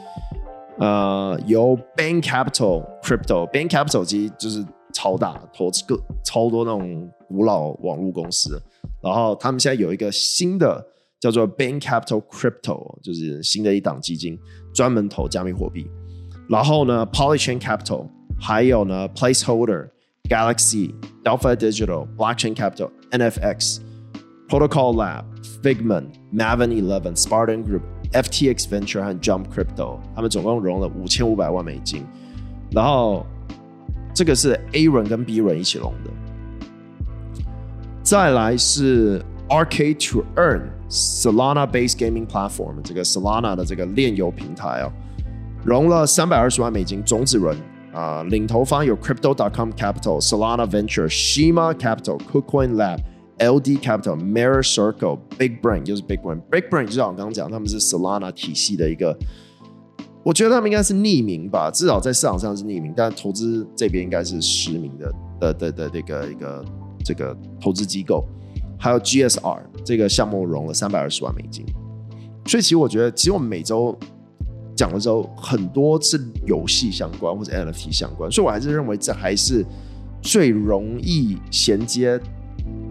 [0.79, 4.63] 呃，由 Bain Capital Crypto、Bain Capital 其实就是。
[4.98, 8.60] 超大投资个超多那种古老网络公司，
[9.00, 10.84] 然后他们现在有一个新的
[11.20, 14.40] 叫做 Bain Capital Crypto，就是新的一档基金，
[14.74, 15.88] 专门投加密货币。
[16.50, 18.08] 然后呢，Polychain Capital，
[18.40, 19.88] 还有呢，Placeholder、
[20.28, 23.78] Galaxy、Delphi Digital、Blockchain Capital、NFX、
[24.50, 25.26] Protocol Lab、
[25.62, 27.84] Figment、Maven Eleven、Spartan Group、
[28.14, 32.04] FTX Venture 和 Jump Crypto，他们总共融了五千五百万美金，
[32.72, 33.24] 然后。
[34.18, 36.10] 这个是 A 轮跟 B 轮一起融的，
[38.02, 44.92] 再来是 Arcade to Earn Solana-based gaming platform，这个 Solana 的这个链游平台哦，
[45.64, 47.56] 融了三百二十万美金种子轮
[47.94, 52.98] 啊，领投方有 Crypto.com Capital、Solana Venture、Shima Capital、KuCoin Lab、
[53.38, 59.16] LD Capital、Mirror Circle、Big Brain，就是 Big Brain，Big Brain 就像我刚刚讲，他们是 Solana 体系的一个。
[60.28, 66.66] 我觉得他们应该是匿名吧，至少在市场上是匿名，但投资这边应该是实名的的的的这个一个
[67.02, 68.26] 这个投资机构，
[68.78, 71.66] 还有 GSR 这个项目融了三百二十万美金，
[72.46, 73.98] 所以其实我觉得，其实我们每周
[74.76, 79.66] 讲的时候很多是游戏相关或者 NFT 相关，所以我还是认为这还是
[80.22, 82.20] 最容易衔接，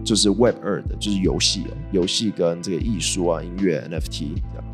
[0.03, 4.66] 就是 Web 二的，就是游戏，游戏跟这个艺术啊、音乐 NFT 这样。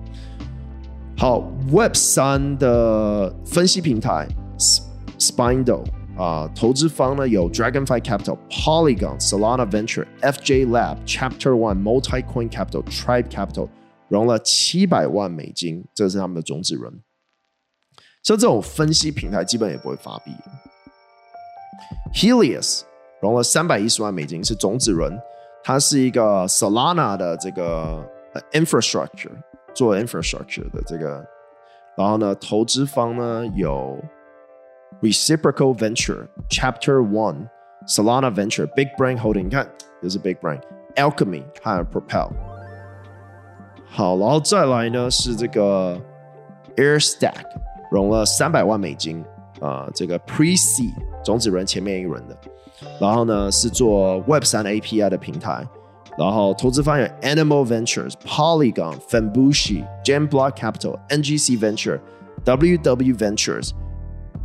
[1.16, 1.40] 好
[1.72, 4.28] ，Web 三的分析平台
[5.18, 5.86] Spindle
[6.18, 13.70] 啊，投资方呢有 Dragonfly Capital、Polygon、Solana Venture、FJ Lab、Chapter One、Multicoin Capital、Tribe Capital，
[14.10, 16.92] 融了七百万美金，这是他们的种子轮。
[18.22, 20.32] 像这种分析平台，基本也不会发币。
[22.14, 22.82] Helios
[23.22, 25.18] 融了三百一十万美金，是种子轮，
[25.64, 28.06] 它是一个 Solana 的这个
[28.52, 29.32] infrastructure。
[29.75, 31.25] 做 infrastructure 的这个，
[31.97, 33.97] 然后呢，投资方呢有
[35.01, 39.69] Reciprocal Venture、Chapter One、Solana Venture、Big Brain Holding，你看，
[40.03, 42.31] 这是 Big Brain、Alchemy 还有 Propel。
[43.87, 45.99] 好，然后再来呢是这个
[46.77, 47.45] Airstack，
[47.91, 49.23] 融了三百万美金
[49.61, 50.95] 啊、呃，这个 Pre-Seed
[51.25, 52.37] 种子轮前面一轮的，
[53.01, 55.67] 然后呢是做 Web 三 API 的平台。
[56.18, 62.00] 然后投资方有 Animal Ventures、Polygon、Fambushi、Gemblock Capital、NGC Venture、
[62.46, 63.72] WW Ventures、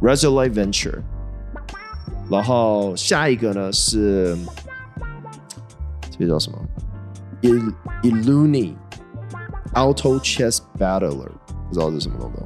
[0.01, 1.03] Resolute Venture。
[2.31, 4.37] 然后下一个呢是
[6.11, 6.59] 这个叫什么
[8.03, 8.75] ？Illuni
[9.75, 11.31] Auto Chess Battler，
[11.69, 12.43] 不知道是什么东西，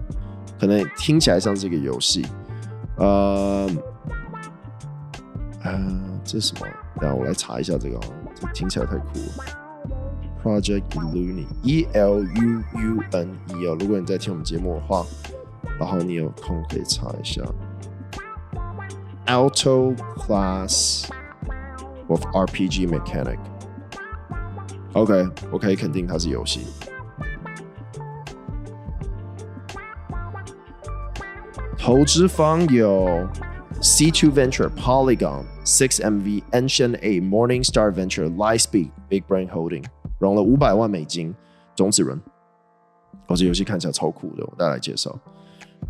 [0.60, 2.26] 可能听起来像是一个游戏。
[2.96, 3.68] 呃，
[5.62, 6.66] 呃，这是什么？
[7.00, 7.98] 等下我来查一下这个。
[8.54, 9.44] 听起来太酷了
[10.42, 13.76] ，Project Illuni，E L U U N E 哦。
[13.80, 15.04] 如果你在听我们节目的话，
[15.78, 17.42] 然后你有空可以查一下
[19.26, 21.08] ，Alto Class
[22.08, 23.38] of RPG Mechanic。
[24.94, 26.66] OK，我可以肯定它是游戏。
[31.78, 33.26] 投资方有
[33.81, 39.83] C2 Venture、Polygon。Six MV、Ancient A、Morningstar Venture、Lightspeed、Big Brain Holding
[40.17, 41.35] 融了五百万美金
[41.75, 42.17] 种子轮。
[43.27, 45.13] 哦，这游戏看起来超酷的，我带来介绍。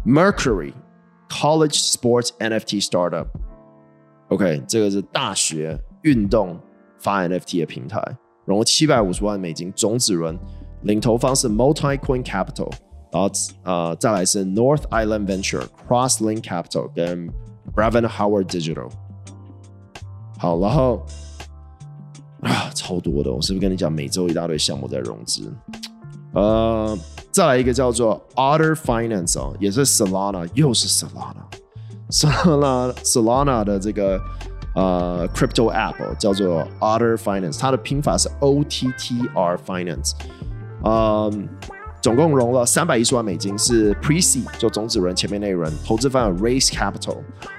[0.03, 0.73] Mercury
[1.29, 6.59] College Sports NFT Startup。OK，这个是大学运动
[6.97, 8.01] 发 NFT 的平台，
[8.45, 10.35] 融了七百五十万美金种子轮，
[10.81, 12.71] 领投方是 Multicoin Capital，
[13.11, 13.29] 然后
[13.61, 17.29] 呃再来是 North Island Venture、Crosslink Capital 跟
[17.74, 18.88] Brevan Howard Digital。
[20.38, 21.04] 好，然后
[22.40, 23.30] 啊，超多的！
[23.32, 25.54] 我是不是跟你讲，每周一大堆项目在融资？
[26.34, 26.98] 呃，
[27.30, 34.20] 再来一个叫做 Otter Finance 哦，也是 Solana，又是 Solana，Solana Solana 的这个
[34.74, 40.14] 呃 Crypto App 叫做 Otter Finance，它的拼法是 O T T R Finance，
[40.82, 41.32] 呃，
[42.02, 47.18] 总共融了三百一十万美金，是 Pre-seed 就种子轮前面那一轮，投资方有 Raise Capital，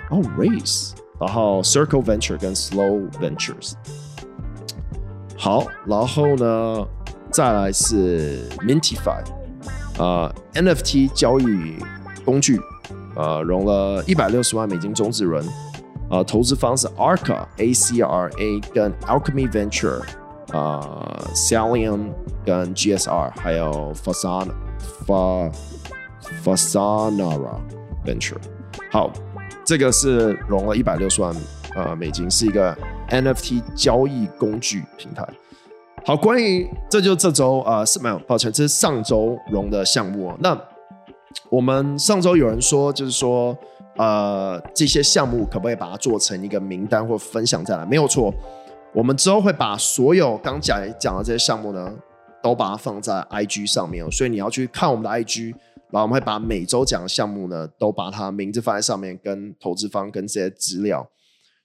[0.10, 3.76] 哦 Raise，然后 Circle Venture 跟 Slow Ventures。
[5.38, 6.86] 好，然后呢，
[7.32, 9.24] 再来是 Mintify，
[9.98, 11.78] 呃，NFT 交易
[12.26, 12.60] 工具，
[13.16, 15.46] 呃，融了一百六十万美金种子轮，
[16.10, 20.02] 呃，投资方是 Arca A C R A 跟 Alchemy Venture，
[20.52, 22.12] 呃，Salium
[22.46, 24.52] 跟 G S R，还有 Fasana
[25.06, 25.52] Fa
[26.44, 27.60] Fasanara
[28.06, 28.41] Venture。
[28.91, 29.12] 好，
[29.66, 31.36] 这个是融了一百六十万
[31.76, 32.76] 呃美金，是一个。
[33.10, 35.28] NFT 交易工具平台。
[36.04, 40.34] 好，关于这就这周啊，是没有，抱歉，这是上周融的项目。
[40.39, 40.60] 那
[41.50, 43.56] 我们上周有人说，就是说，
[43.98, 47.86] 呃，这些项目可不可以把它做成一个名单或分享再来？
[47.86, 48.34] 没有错，
[48.94, 51.94] 我们之后会把所有刚讲讲的这些项目呢，
[52.44, 54.06] 都把它放在 IG 上面。
[54.06, 55.50] 哦所以你要去看我们的 IG，
[55.91, 61.10] 然后我们会把每周讲的项目呢，都把它名字放在上面，跟投资方跟这些资料。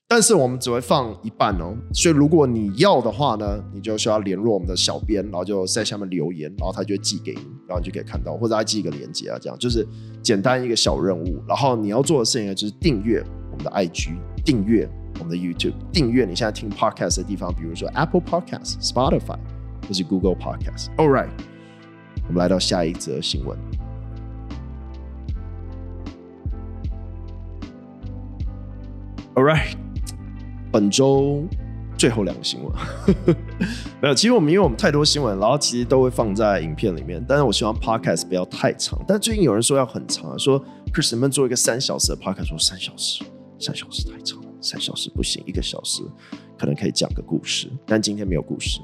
[0.07, 9.87] 但是我们只会放一半哦，所以如果你要的话呢，你就需要联络我们的小编，然后就在下面留言，然后他就会寄给你，然后你就可以看到，或者他寄一个链接啊，这样就是
[10.23, 11.39] 简单一个小任务。
[11.47, 14.89] 然后你要做的事情，就是订阅我们的 IG，订阅
[15.19, 19.37] 我们的 YouTube，订阅你现在听 Podcast 的地方，比如说 Apple Podcast、Spotify
[19.87, 20.87] 或是 Google Podcast。
[20.97, 21.29] All right，
[22.27, 23.57] 我们来到下一则新闻。
[29.35, 29.75] All right。
[30.71, 31.45] 本周
[31.97, 32.71] 最后两个新闻
[33.99, 37.23] 没有，其实我们因为我们太多新闻，然后其实都会放在影片里面。
[37.27, 39.03] 但是我希望 podcast 不要太长。
[39.07, 40.63] 但最近有人说要很长，说
[40.93, 42.45] Chris 能不能做一个三小时的 podcast？
[42.45, 43.23] 说三小时，
[43.59, 46.01] 三小时太长，三小时不行，一个小时
[46.57, 47.69] 可能可以讲个故事。
[47.85, 48.79] 但今天没有故事，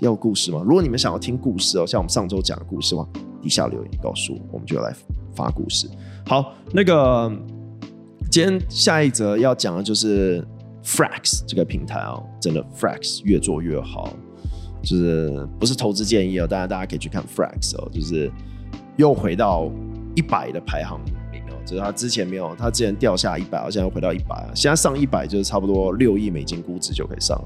[0.00, 0.62] 要有故事吗？
[0.64, 3.08] 如果你们想要听故事哦，像我们上周讲的故事的话，
[3.42, 4.94] 底下留言告诉我，我们就来
[5.34, 5.88] 发故事。
[6.26, 7.30] 好，那个
[8.30, 10.46] 今天下一则要讲的就是。
[10.84, 14.14] Frax 这个平台哦，真的 Frax 越做越好，
[14.82, 18.32] 就是不是投资建议哦，当然大家可以去看 Frax 哦，就是
[18.96, 19.70] 又回到
[20.14, 20.98] 一百的排行，
[21.68, 27.38] 就是他之前没有，他之前掉下一百，现在又回到一百，现在上一百就是差不多六亿美金估值就可以上。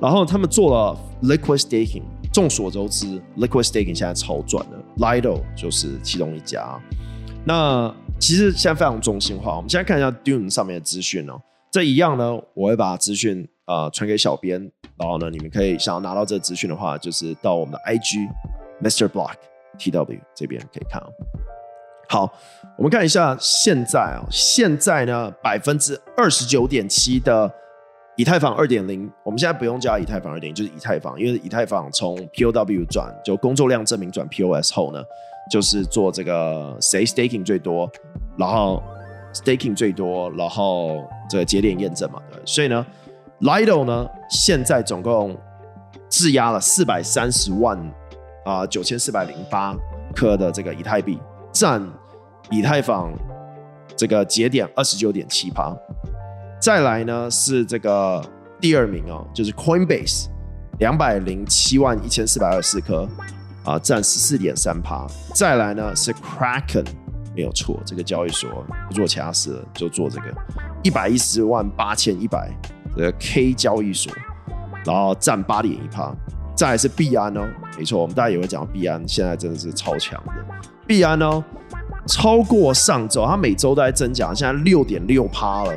[0.00, 6.80] 然后他们做了 Liquid Staking，众所周知，Liquid Staking 现在超赚的，Lido 就是其中一家。
[7.44, 11.40] 那其实现在非常中心化，我们现在看一下 Dune 上面的资讯哦。
[11.72, 14.60] 这一样呢，我会把资讯啊传给小编，
[14.96, 18.28] 然后呢，你们可以想要拿到这个资讯的话，就是到我们的 IG
[18.82, 19.08] Mr.
[19.08, 19.34] Block
[19.78, 21.02] TW 这边可以看。
[22.10, 22.28] 好，
[22.76, 27.48] 我们看一下现在啊，现在呢百分之二十九点七的
[28.16, 35.00] 以太坊二点零，我们现在不用加以太坊二点零，就是以太坊，因为以太坊从 POW 转就工作量证明转 POS 后呢，
[35.52, 37.88] 就是做这个谁 staking 最多，
[38.36, 38.82] 然后。
[39.32, 42.84] Staking 最多，然后这个节点验证嘛，对，所以呢
[43.42, 45.38] ，Lido 呢现在总共
[46.08, 47.78] 质押了四百三十万
[48.44, 49.72] 啊九千四百零八
[50.16, 51.16] 颗的这个以太币，
[51.52, 51.80] 占
[52.50, 53.12] 以太坊
[53.96, 55.76] 这个节点二十九点七趴。
[56.60, 58.22] 再来呢是这个
[58.60, 60.26] 第二名哦，就是 Coinbase
[60.78, 63.08] 两百零七万一千四百二十四颗
[63.64, 65.06] 啊，占十四点三趴。
[65.34, 66.84] 再来呢是 Kraken。
[67.32, 68.50] 没有错，这个交易所
[68.88, 70.24] 不做其他事了，就做这个
[70.82, 72.50] 一百一十万八千一百
[72.96, 74.12] 的 K 交易所，
[74.84, 76.12] 然后占八点一趴。
[76.56, 77.48] 再来是币安哦，
[77.78, 80.32] 没错，我们大家也会讲币安现在真的是超强的。
[80.88, 81.42] 币安哦，
[82.10, 85.72] 超过上周，它每周都在增长，现在六点六趴了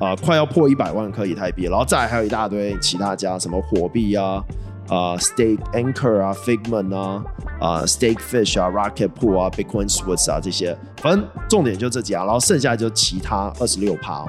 [0.00, 4.42] 啊、快要破一百万颗以太币，然后再来还有一大堆其他家，什么火币啊。
[4.88, 7.24] 啊、stake Anchor 啊，Figment 啊，
[7.58, 14.24] 啊、，Stakefish 啊，Rocket Pool 啊，Bitcoin Swiss 啊，这些，反正重点就这几家，然后剩下就其他二十六趴。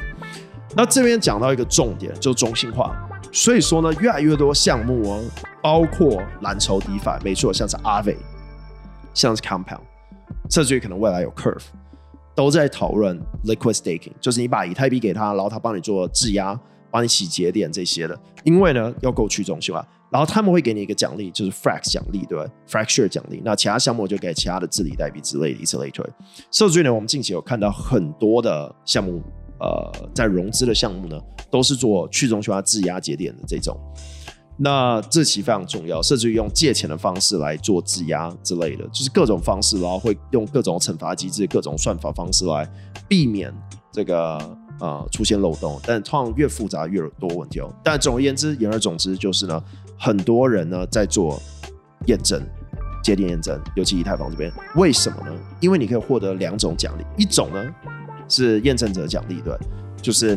[0.75, 2.91] 那这边讲到一个重点，就中心化。
[3.31, 5.21] 所以说呢，越来越多项目哦，
[5.61, 8.15] 包括蓝筹 DeFi，没错，像是 Aave，
[9.13, 9.81] 像是 Compound，
[10.49, 11.63] 甚至可能未来有 Curve，
[12.35, 16.59] 都在讨论 Liquid Staking，就是你把以太币给他，然后他帮你做质押，
[16.89, 19.87] 帮你洗节点这些的，因为呢要够去中心化。
[20.09, 23.41] 然后他们会给你一个奖励，就是 Frax 奖励，对吧 fracture 奖励。
[23.43, 26.05] 那其他项目就给其他的治理代币之类的，以此类推。
[26.49, 29.21] 甚至呢，我们近期有看到很多的项目，
[29.59, 31.19] 呃，在融资的项目呢，
[31.51, 33.77] 都是做去中心化质押节点的这种。
[34.59, 42.67] 那这期非常重要，甚至于用借钱的方式来做质押之类的，就是各种方式，然后会用各种惩罚机制、各种算法方式来
[43.07, 43.53] 避免
[43.91, 44.39] 这个
[44.79, 45.79] 呃出现漏洞。
[45.85, 47.71] 但通常越复杂越多问题哦。
[47.83, 49.63] 但总而言之，言而总之就是呢，
[49.95, 51.39] 很多人呢在做
[52.07, 52.43] 验证、
[53.03, 55.31] 节点验证，尤其以太坊这边，为什么呢？
[55.59, 57.63] 因为你可以获得两种奖励，一种呢
[58.27, 59.55] 是验证者奖励，对，
[60.01, 60.35] 就是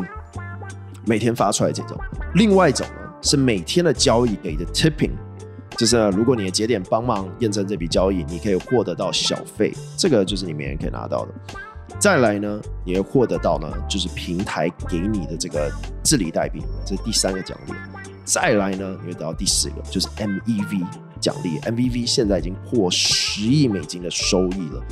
[1.07, 1.97] 每天发出来这种；
[2.35, 2.87] 另外一种。
[3.23, 5.13] 是每天的交易给的 tipping，
[5.77, 11.35] 就是如果你的节点帮忙验证这笔交易，你可以获得到小费，这个就是你每天可以拿到的。
[11.99, 15.71] 再来呢，也会获得到呢，就是平台给你的这个
[16.03, 17.73] 治理代币，这是第三个奖励。
[18.25, 20.85] 再来呢，你会得到第四个，就是 MEV。
[21.21, 24.83] 奖励 MEV 现在已经破十亿美金的收益了，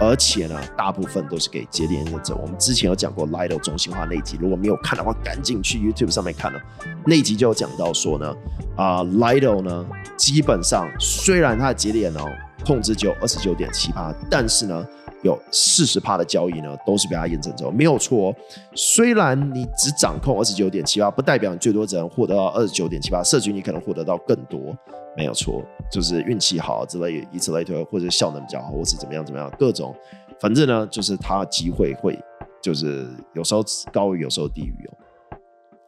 [0.00, 2.34] 而且呢，大部分都是给节点验证者。
[2.34, 6.60] 我们之前有讲过 Lido 中心化那集，如果没有看的话，赶紧去 YouTube 上面看了。
[7.06, 8.34] 那集就有讲到说呢，
[8.76, 12.20] 啊、Lido 呢，基本上虽然它的节点呢
[12.64, 14.84] 控制只有二十九点七八，但是呢。
[15.22, 18.34] 有四十趴的交易呢，都是被他验证之后没有错。
[18.74, 24.76] 虽然你只掌控二十九点七八，不代表你最多只能获得到二十九点七八，社群你可能获得到更多，
[25.16, 29.94] 没有错，就是运气好之类，以此类推，或者效能比较好，或是怎么样怎么样，各种，
[30.38, 32.16] 反正呢，就是他机会会，
[32.62, 34.94] 就是有时候高于，有时候低于哦。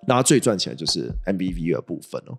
[0.06, 2.38] 那最赚钱的就是 MEV 的部分哦。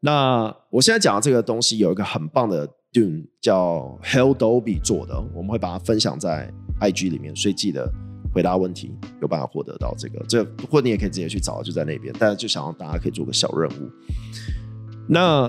[0.00, 2.68] 那我现在讲的这个东西有一个很棒的。
[2.92, 7.88] Dune 叫 Helldobby 做的，我们会把它分享在 IG 里面，所以记得
[8.34, 10.24] 回答问题，有办法获得到这个。
[10.28, 12.12] 这或你也可以直接去找，就在那边。
[12.18, 13.90] 但是就想让大家可以做个小任务。
[15.08, 15.48] 那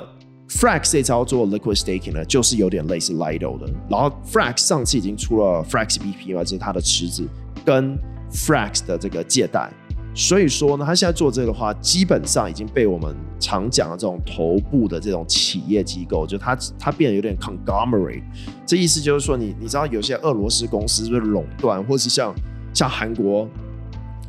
[0.49, 3.67] Frax 这招做 Liquid Staking 呢，就是有点类似 Lido 的。
[3.89, 7.27] 然后 Frax 上次已经出了 Frax BP 嘛，就是它的池子
[7.65, 7.97] 跟
[8.31, 9.71] Frax 的这个借贷。
[10.13, 18.21] 所以说呢，他现在做这个的话，基本上已经被我们常讲的这种头部的这种企业机构，就它它变得有点 conglomerate。
[18.65, 22.35] 这意思就是说你，你知道有些俄罗斯公司是不是垄断，或是像
[22.73, 23.47] 像韩国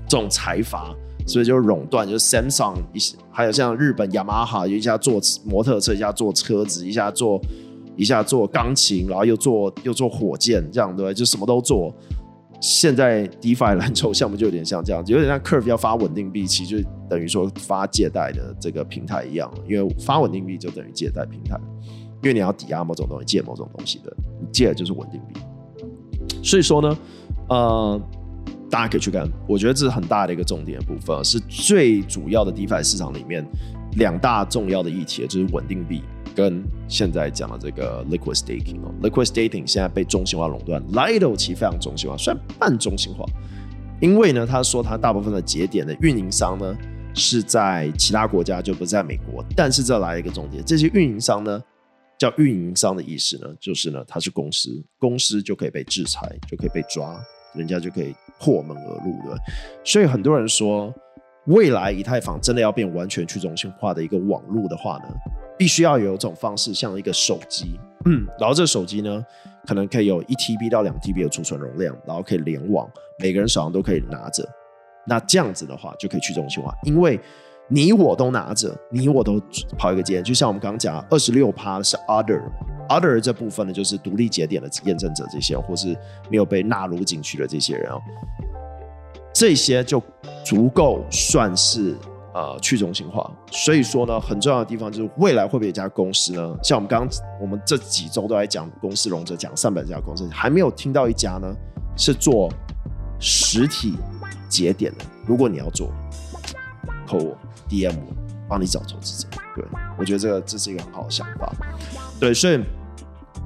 [0.09, 0.95] 这种财阀，
[1.27, 7.41] 所以就垄断，就是 Samsung 一些，还有像日本雅马哈，有一家做摩托车，一家做车子，一下做
[7.97, 11.93] 一下做钢琴，然后又做又做火箭，这样对，就什么都做。
[12.63, 21.59] 现在 DeFi 蓝筹项目就有点像这样子，有点像 Curve 要发稳定币，其实就等于说发借贷的这个平台一样，因为发稳定币就等于借贷平台，
[22.23, 25.41] 因为你要抵押某种东西，借某种东西的，你借的就是稳定币。
[26.41, 26.99] 所以说呢，
[27.49, 28.01] 呃，
[28.71, 33.45] 大家可以去看，我觉得这是很大的一个重点的部分，是最主要的 DeFi 市场里面
[33.97, 36.01] 两大重要的议题，就是稳定币。
[36.35, 43.25] 跟现在讲的这个 liquid staking 哦，liquid staking 现在被中心化垄断，Lido 其实非常中心化，虽然半中心化，
[44.01, 46.77] 因为呢，他说他大部分的节点的运营商呢
[47.15, 49.45] 是在其他国家，就不在美国。
[49.55, 51.63] 但是这来一个重点，这些运营商呢
[52.19, 57.21] 叫运营商的意思呢，就是呢他是公司，公司就可以被制裁，就可以被抓，
[57.55, 59.37] 人家就可以破门而入，对？
[59.85, 60.93] 所以很多人说，
[61.47, 65.05] 未来以太坊真的要变完全去中心化的一个网络的话呢？
[65.59, 69.25] 必须要有一种方式，像一个手机，嗯，然后这个手机呢，
[69.67, 74.49] 可能可以有一 TB 到两 TB 的储存容量，然后可以联网，每个人手上都可以拿着。
[75.07, 77.21] 那这样子的话，就可以去中心化，因为
[77.69, 79.41] 你我都拿着，你我都
[79.79, 85.97] 跑一个节点，就像我们刚刚讲，二十六趴是 Other，Other 这部分呢，就是独立节点的验证者这些，或是
[86.31, 88.01] 没有被纳入进去的这些人哦，
[89.33, 90.03] 这些就
[90.45, 91.97] 足够算是。
[92.35, 96.57] 呃，去中心化，所以说呢，很重要的地方就是未来会不会有一家公司呢？
[96.63, 101.55] 像我们刚刚我们这几周都在讲公司龙者讲上百家公司，还没有听到一家呢
[101.95, 102.51] 是做
[103.21, 103.95] 实体
[104.49, 105.05] 节点的。
[105.27, 105.91] 如果你要做，
[107.07, 107.37] 扣我
[107.69, 108.15] DM 我，
[108.49, 109.29] 帮你找投资者。
[109.55, 109.63] 对，
[109.99, 111.53] 我觉得这个这是一个很好的想法。
[112.19, 112.59] 对，所以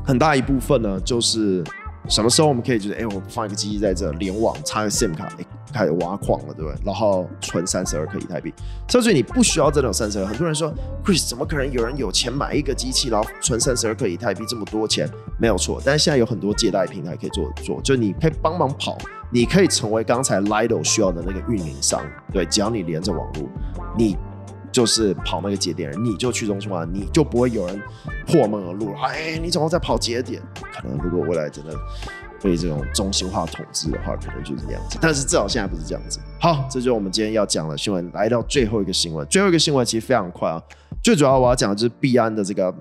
[0.05, 1.65] 很大一部分呢，就是
[2.09, 6.75] 什么时候我们可以觉得，哎、欸，我放一个机器在这联网，插个 SIM 卡，哎、开始挖矿了，对不对？
[6.85, 8.53] 然后存三十二颗以太币，
[8.89, 10.27] 甚至你不需要这种三十二。
[10.27, 10.73] 很多人说
[11.05, 15.09] ，Chris 怎么可能有人有钱买一个机器，然后存三十二颗以太币这么多钱？
[15.39, 18.97] 没有错，但是现在有很多借贷平台可以做做，就你可以帮忙跑，
[19.31, 22.01] 你可以成为刚才 Lido 需要的那个运营商。
[22.33, 23.49] 对，只要你连着网络，
[23.99, 24.17] 你
[24.71, 27.81] 就是跑那个节点，你就去中心化，你就不会有人
[28.27, 28.93] 破门而入。
[29.03, 30.43] 哎，你怎么在跑节点？
[30.73, 31.75] 可能如果未来真的。
[32.43, 34.99] 被这种中心化统治的话，可能就是这样子。
[35.01, 36.21] 但是至少现在不是这样子。
[36.39, 38.09] 好，这就是我们今天要讲的新闻。
[38.13, 40.63] 来到最后一个新闻，最后一个新闻其实非常快啊。
[41.03, 42.73] 最主要我要讲的就是币安的这个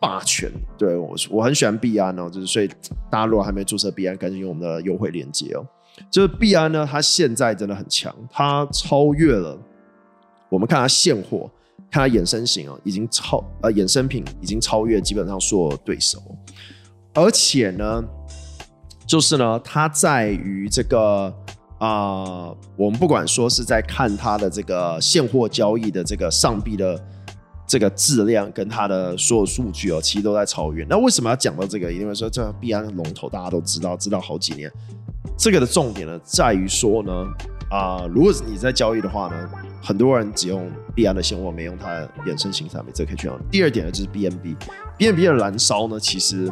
[0.00, 0.50] 霸权。
[0.76, 2.68] 对，我我很喜欢币安哦，就是所以
[3.08, 5.64] 大家如果还没注册币安，赶紧用我们的优惠链接哦。
[6.10, 9.56] 就是币安呢，它现在真的很强，它超越了
[10.48, 11.50] 我们看它现货
[11.90, 16.20] 看它衍生型哦，已经超呃衍生品已经超越基本上所有对手，
[17.14, 18.02] 而且呢，
[19.06, 21.34] 就是呢，它在于这个
[21.78, 27.00] 啊、我们不管说是在看它的这个现货交易的这个上币的
[27.68, 30.84] 这个质量跟它的所有数据哦，其实都在超越。
[30.90, 31.92] 那为什么要讲到这个？
[31.92, 34.68] 因为说这币安龙头大家都知道，知道好几年。
[35.36, 37.12] 这个的重点呢，在于说呢，
[37.70, 39.48] 啊、如果你在交易的话呢。
[39.80, 43.38] 很多人只用币安的现货，没用它的衍生型产品，这可以去用。
[43.48, 46.50] 第二点呢，就是 BNB，BNB 的燃烧呢，其实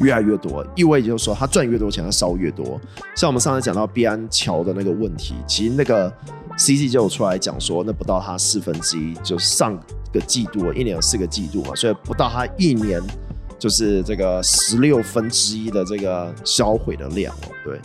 [0.00, 2.78] 越来越多，意味就是说它赚越多钱，它烧越多。
[3.14, 6.12] 像我们上次讲到币安桥的那个问题，其实那个
[6.58, 9.78] C C 就有出来讲说，那不到它四分之一，就是上
[10.12, 13.00] 个季度一年有四个季度嘛，所以不到它一年
[13.60, 17.80] 就是这个十六分之一的这个销毁的量哦，对。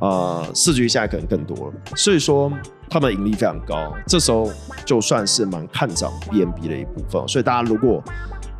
[0.00, 2.50] 呃，市值现在可能更多了，所以说
[2.88, 4.50] 他们盈利非常高，这时候
[4.84, 7.28] 就算是蛮看涨 BNB 的一部分。
[7.28, 8.02] 所以大家如果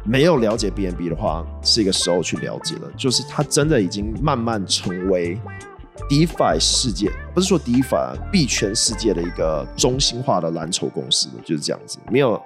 [0.05, 5.41] 没有了解 BNB 的话，是一个时候去了解了，就是它真的已经慢慢成为
[6.09, 12.41] DeFi 世界，不是说 DeFi 币圈世界的一个中心化的蓝筹公司，就是这样子，没有。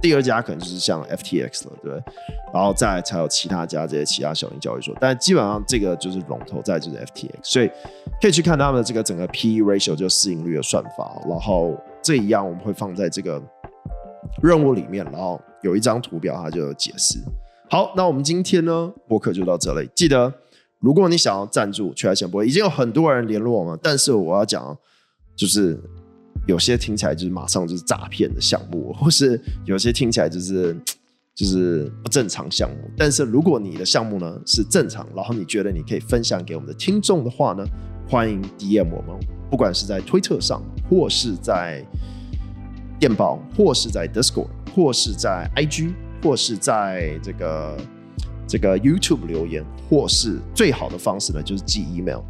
[0.00, 1.92] 第二家可能就是像 FTX 了，对，
[2.54, 7.70] 然后再才有其他家这些其他小型交易所，但基本上这个就是龙头，再就是 FTX，所以
[8.20, 13.42] 可以去看他们的这个整个 PE ratio 就市盈率的算法，然后这一样我们会放在这个
[14.42, 17.18] 任务里面，然后有一张图表它就有解释。
[17.68, 20.32] 好，那我们今天呢播客就到这里，记得
[20.78, 24.76] 如果你想要赞助区块链播，已经有很多人联络我们，但是我要讲
[25.36, 25.78] 就是。
[26.46, 30.76] 有些听起来就是马上就是诈骗的项目， 或是有些听起来就是
[31.34, 32.76] 就是不正常项目。
[32.96, 37.64] 但是如果你的项目呢是正常，然后你觉得你可以分享给我们的听众的话呢，
[38.08, 39.18] 欢迎 DM 我们，
[39.50, 41.84] 不管是在推特上，或是在
[42.98, 47.76] 电报，或是在 Discord，或是在 IG，或是在这个
[48.46, 52.20] 这个 YouTube 留言，或是最好的方式呢就是寄 email。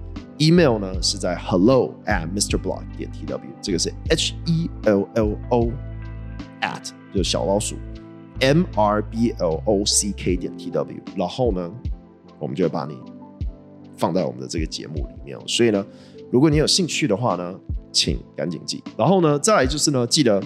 [0.41, 5.70] Email 呢是在 hello at mrblock 点 tw，这个是 h e l l o
[6.62, 7.76] at 就是小老鼠
[8.41, 11.70] m r b l o c k 点 tw，然后呢，
[12.38, 12.99] 我们就会把你
[13.97, 15.38] 放在我们的这个节目里面。
[15.47, 15.84] 所以呢，
[16.32, 17.55] 如果你有兴趣的话呢，
[17.93, 18.82] 请赶紧记。
[18.97, 20.43] 然后呢，再来就是呢，记得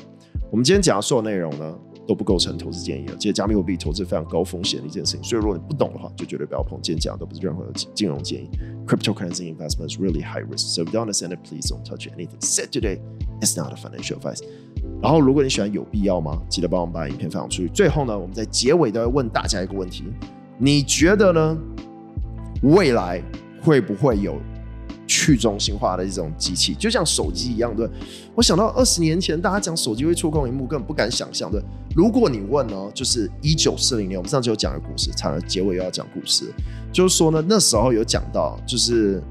[0.51, 1.79] 我们今天讲的所有内容呢。
[2.07, 3.17] 都不构成投资建议了。
[3.17, 6.79] 其实加密货币投资非常高风险的一件事情，所以如果你不懂的话，就绝对不要碰。
[6.83, 8.51] 今天讲的都不是任何的金融建议。
[8.87, 12.39] Cryptocurrency investment is really high risk, so if you don't understand it, please don't touch anything
[12.41, 13.01] said today.
[13.41, 14.41] It's not a financial advice.
[15.03, 16.43] 然后，如果你喜欢有必要吗？
[16.49, 17.69] 记得帮我们把影片分享出去。
[17.69, 20.05] 最后呢，我们在结尾都要问大家一个问题：
[20.59, 21.59] 你觉得呢？
[22.63, 23.23] 未来
[23.63, 24.39] 会不会有？
[25.07, 27.89] 去中心化的一种机器，就像手机一样，对。
[28.35, 31.61] 我想到二十年前，大家讲手机会触控萤幕，根本不敢想象，对。
[31.95, 36.53] 如果你问呢，就是一九四零年，我们上次有讲个故事，才结尾又要讲故事，
[36.93, 39.23] 就是说呢，那时候有讲到，就是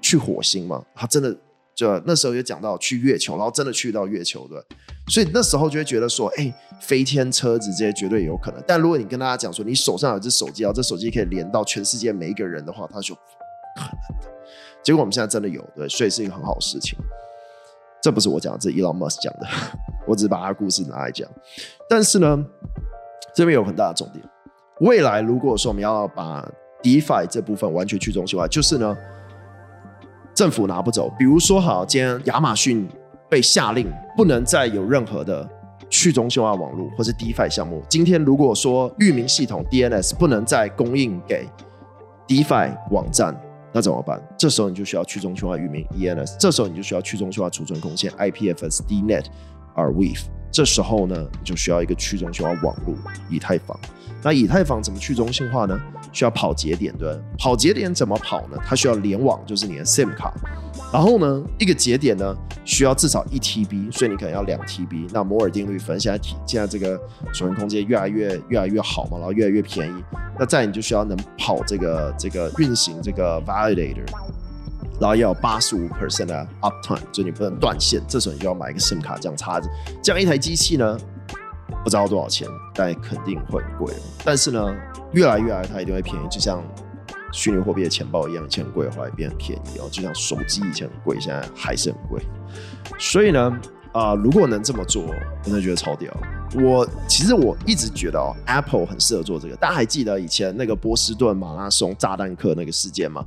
[0.00, 1.34] 去火星嘛，他真的
[1.74, 4.62] 就那时候有讲到去月球，然后真的去到月球，对。
[5.08, 8.62] 所以那时候就会觉得说，哎、飞天车子这些绝对有可能。
[8.66, 13.20] 但如果你跟大家讲说，你手上有只手机，然后这手机可以连到全世界每一个人的话，他就可
[13.80, 14.33] 能的。
[14.84, 16.98] 结果我们现在真的有，对，所以是一个很好的事情。
[18.02, 19.46] 这不是我讲的，这是 Elon Musk 讲的，
[20.06, 21.26] 我只是把他的故事拿来讲。
[21.88, 22.44] 但是呢，
[23.34, 24.22] 这边有很大的重点。
[24.80, 26.46] 未来如果说我们要把
[26.82, 28.94] DeFi 这部分完全去中心化，就是呢，
[30.34, 31.10] 政府拿不走。
[31.18, 32.86] 比如说，好，今天亚马逊
[33.30, 35.48] 被下令不能再有任何的
[35.88, 37.82] 去中心化网络或是 DeFi 项目。
[37.88, 41.48] 今天如果说域名系统 DNS 不能再供应给
[42.28, 43.34] DeFi 网站。
[43.74, 44.22] 那怎么办？
[44.38, 49.24] 这时候你就需要去中心化域名 ENS，这时候你就需要去中心化储存空间 IPFS DNet
[49.74, 50.22] Rweave，
[50.52, 52.94] 这时候呢，你就需要一个去中心化网络
[53.28, 53.76] 以太坊。
[54.22, 55.78] 那以太坊怎么去中心化呢？
[56.12, 58.56] 需要跑节点，对，跑节点怎么跑呢？
[58.64, 60.32] 它需要联网，就是你的 SIM 卡。
[60.92, 65.08] 然后呢，一个节点呢需要至少一 TB，所以你可能要两 TB。
[65.12, 66.96] 那摩尔定律分，现在现在这个
[67.32, 70.04] 储存空间越来越越来越好嘛，然后越来越便宜。
[70.38, 74.06] 那再你就需要能跑这个这个运行这个 validator，
[75.00, 78.00] 然后要有八十五 percent 的 uptime，就你不能断线。
[78.06, 79.68] 这时候你就要买一个 SIM 卡这样插着，
[80.00, 80.96] 这样一台机器呢
[81.82, 83.92] 不知道多少钱，但肯定会贵。
[84.24, 84.72] 但是呢，
[85.10, 86.62] 越来越来它一定会便宜，就像。
[87.34, 89.88] 虚拟货币的钱包一样，以前很贵，后来变很便宜哦。
[89.90, 92.22] 就像手机以前很贵，现在还是很贵。
[92.96, 93.60] 所以呢，
[93.92, 96.16] 啊、如果能这么做，我真的觉得超屌。
[96.54, 99.56] 我其实我一直觉得哦，Apple 很适合做这个。
[99.56, 103.24] 大家还记得以前那个波士顿马拉松炸弹客那个事件吗？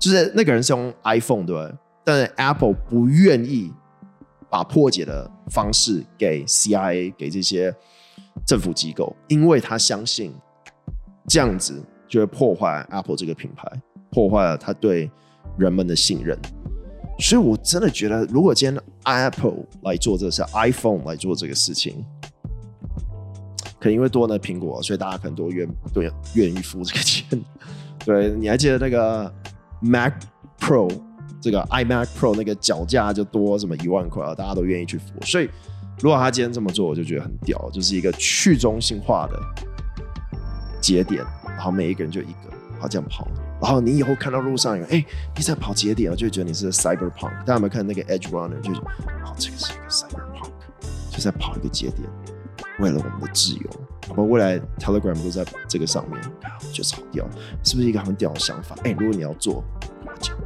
[0.00, 1.74] 就是那个人是用 iPhone 对不对？
[2.02, 3.70] 但是 Apple 不愿意
[4.48, 7.74] 把破解的方式给 CIA，给这些
[8.46, 10.34] 政府机构，因为他相信
[11.28, 11.82] 这样子
[12.14, 13.68] 就会破坏 Apple 这个品牌，
[14.12, 15.10] 破坏了他对
[15.58, 16.38] 人们的信任。
[17.18, 22.04] 所以我真的觉得，如果今天 Apple 来做这个事，iPhone 来做这个事情，
[23.80, 26.02] 可能因为多了苹果，所以大家可能都愿都
[26.34, 27.26] 愿意付这个钱。
[28.04, 29.34] 对，你还记得那个
[29.80, 30.12] Mac
[30.60, 30.88] Pro？
[31.40, 35.20] 这个 iMac Pro 那个脚架就多什么一万块啊，大家都愿意去付。
[35.22, 35.50] 所以
[35.98, 39.38] 如果他今天这么做，我就觉得很屌，就是一个去中心化的
[40.80, 41.24] 节点，
[41.54, 43.26] 然后每一个人就一个，然后这样跑。
[43.60, 45.04] 然后你以后看到路上有哎
[45.36, 47.30] 你在跑节点，我就觉得你是 Cyberpunk。
[47.40, 48.60] 大家有没有看那个 Edge Runner？
[48.60, 50.50] 就哦，这个是一个 Cyberpunk，
[51.10, 52.08] 就在跑一个节点，
[52.80, 53.70] 为了我们的自由。
[54.10, 57.26] 我们未来 Telegram 都在这个上面，我觉得超屌，
[57.62, 58.76] 是不是一个很屌的想法？
[58.84, 59.64] 哎，如果你要做，
[60.04, 60.36] 跟我讲。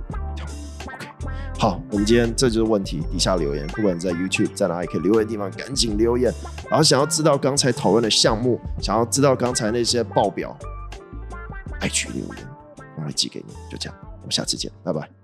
[1.59, 6.33] 好，我们今天这就是问题，底下留言，不管你在 YouTube 在哪里可以留言的地方，赶紧留言。
[6.71, 10.57] 然后想要知道刚才讨论的项目，想要知道刚才那些报表，
[11.81, 12.49] 爱去留言，
[12.97, 13.53] 我会寄给你。
[13.71, 15.18] 就这样，我们下次见，拜拜。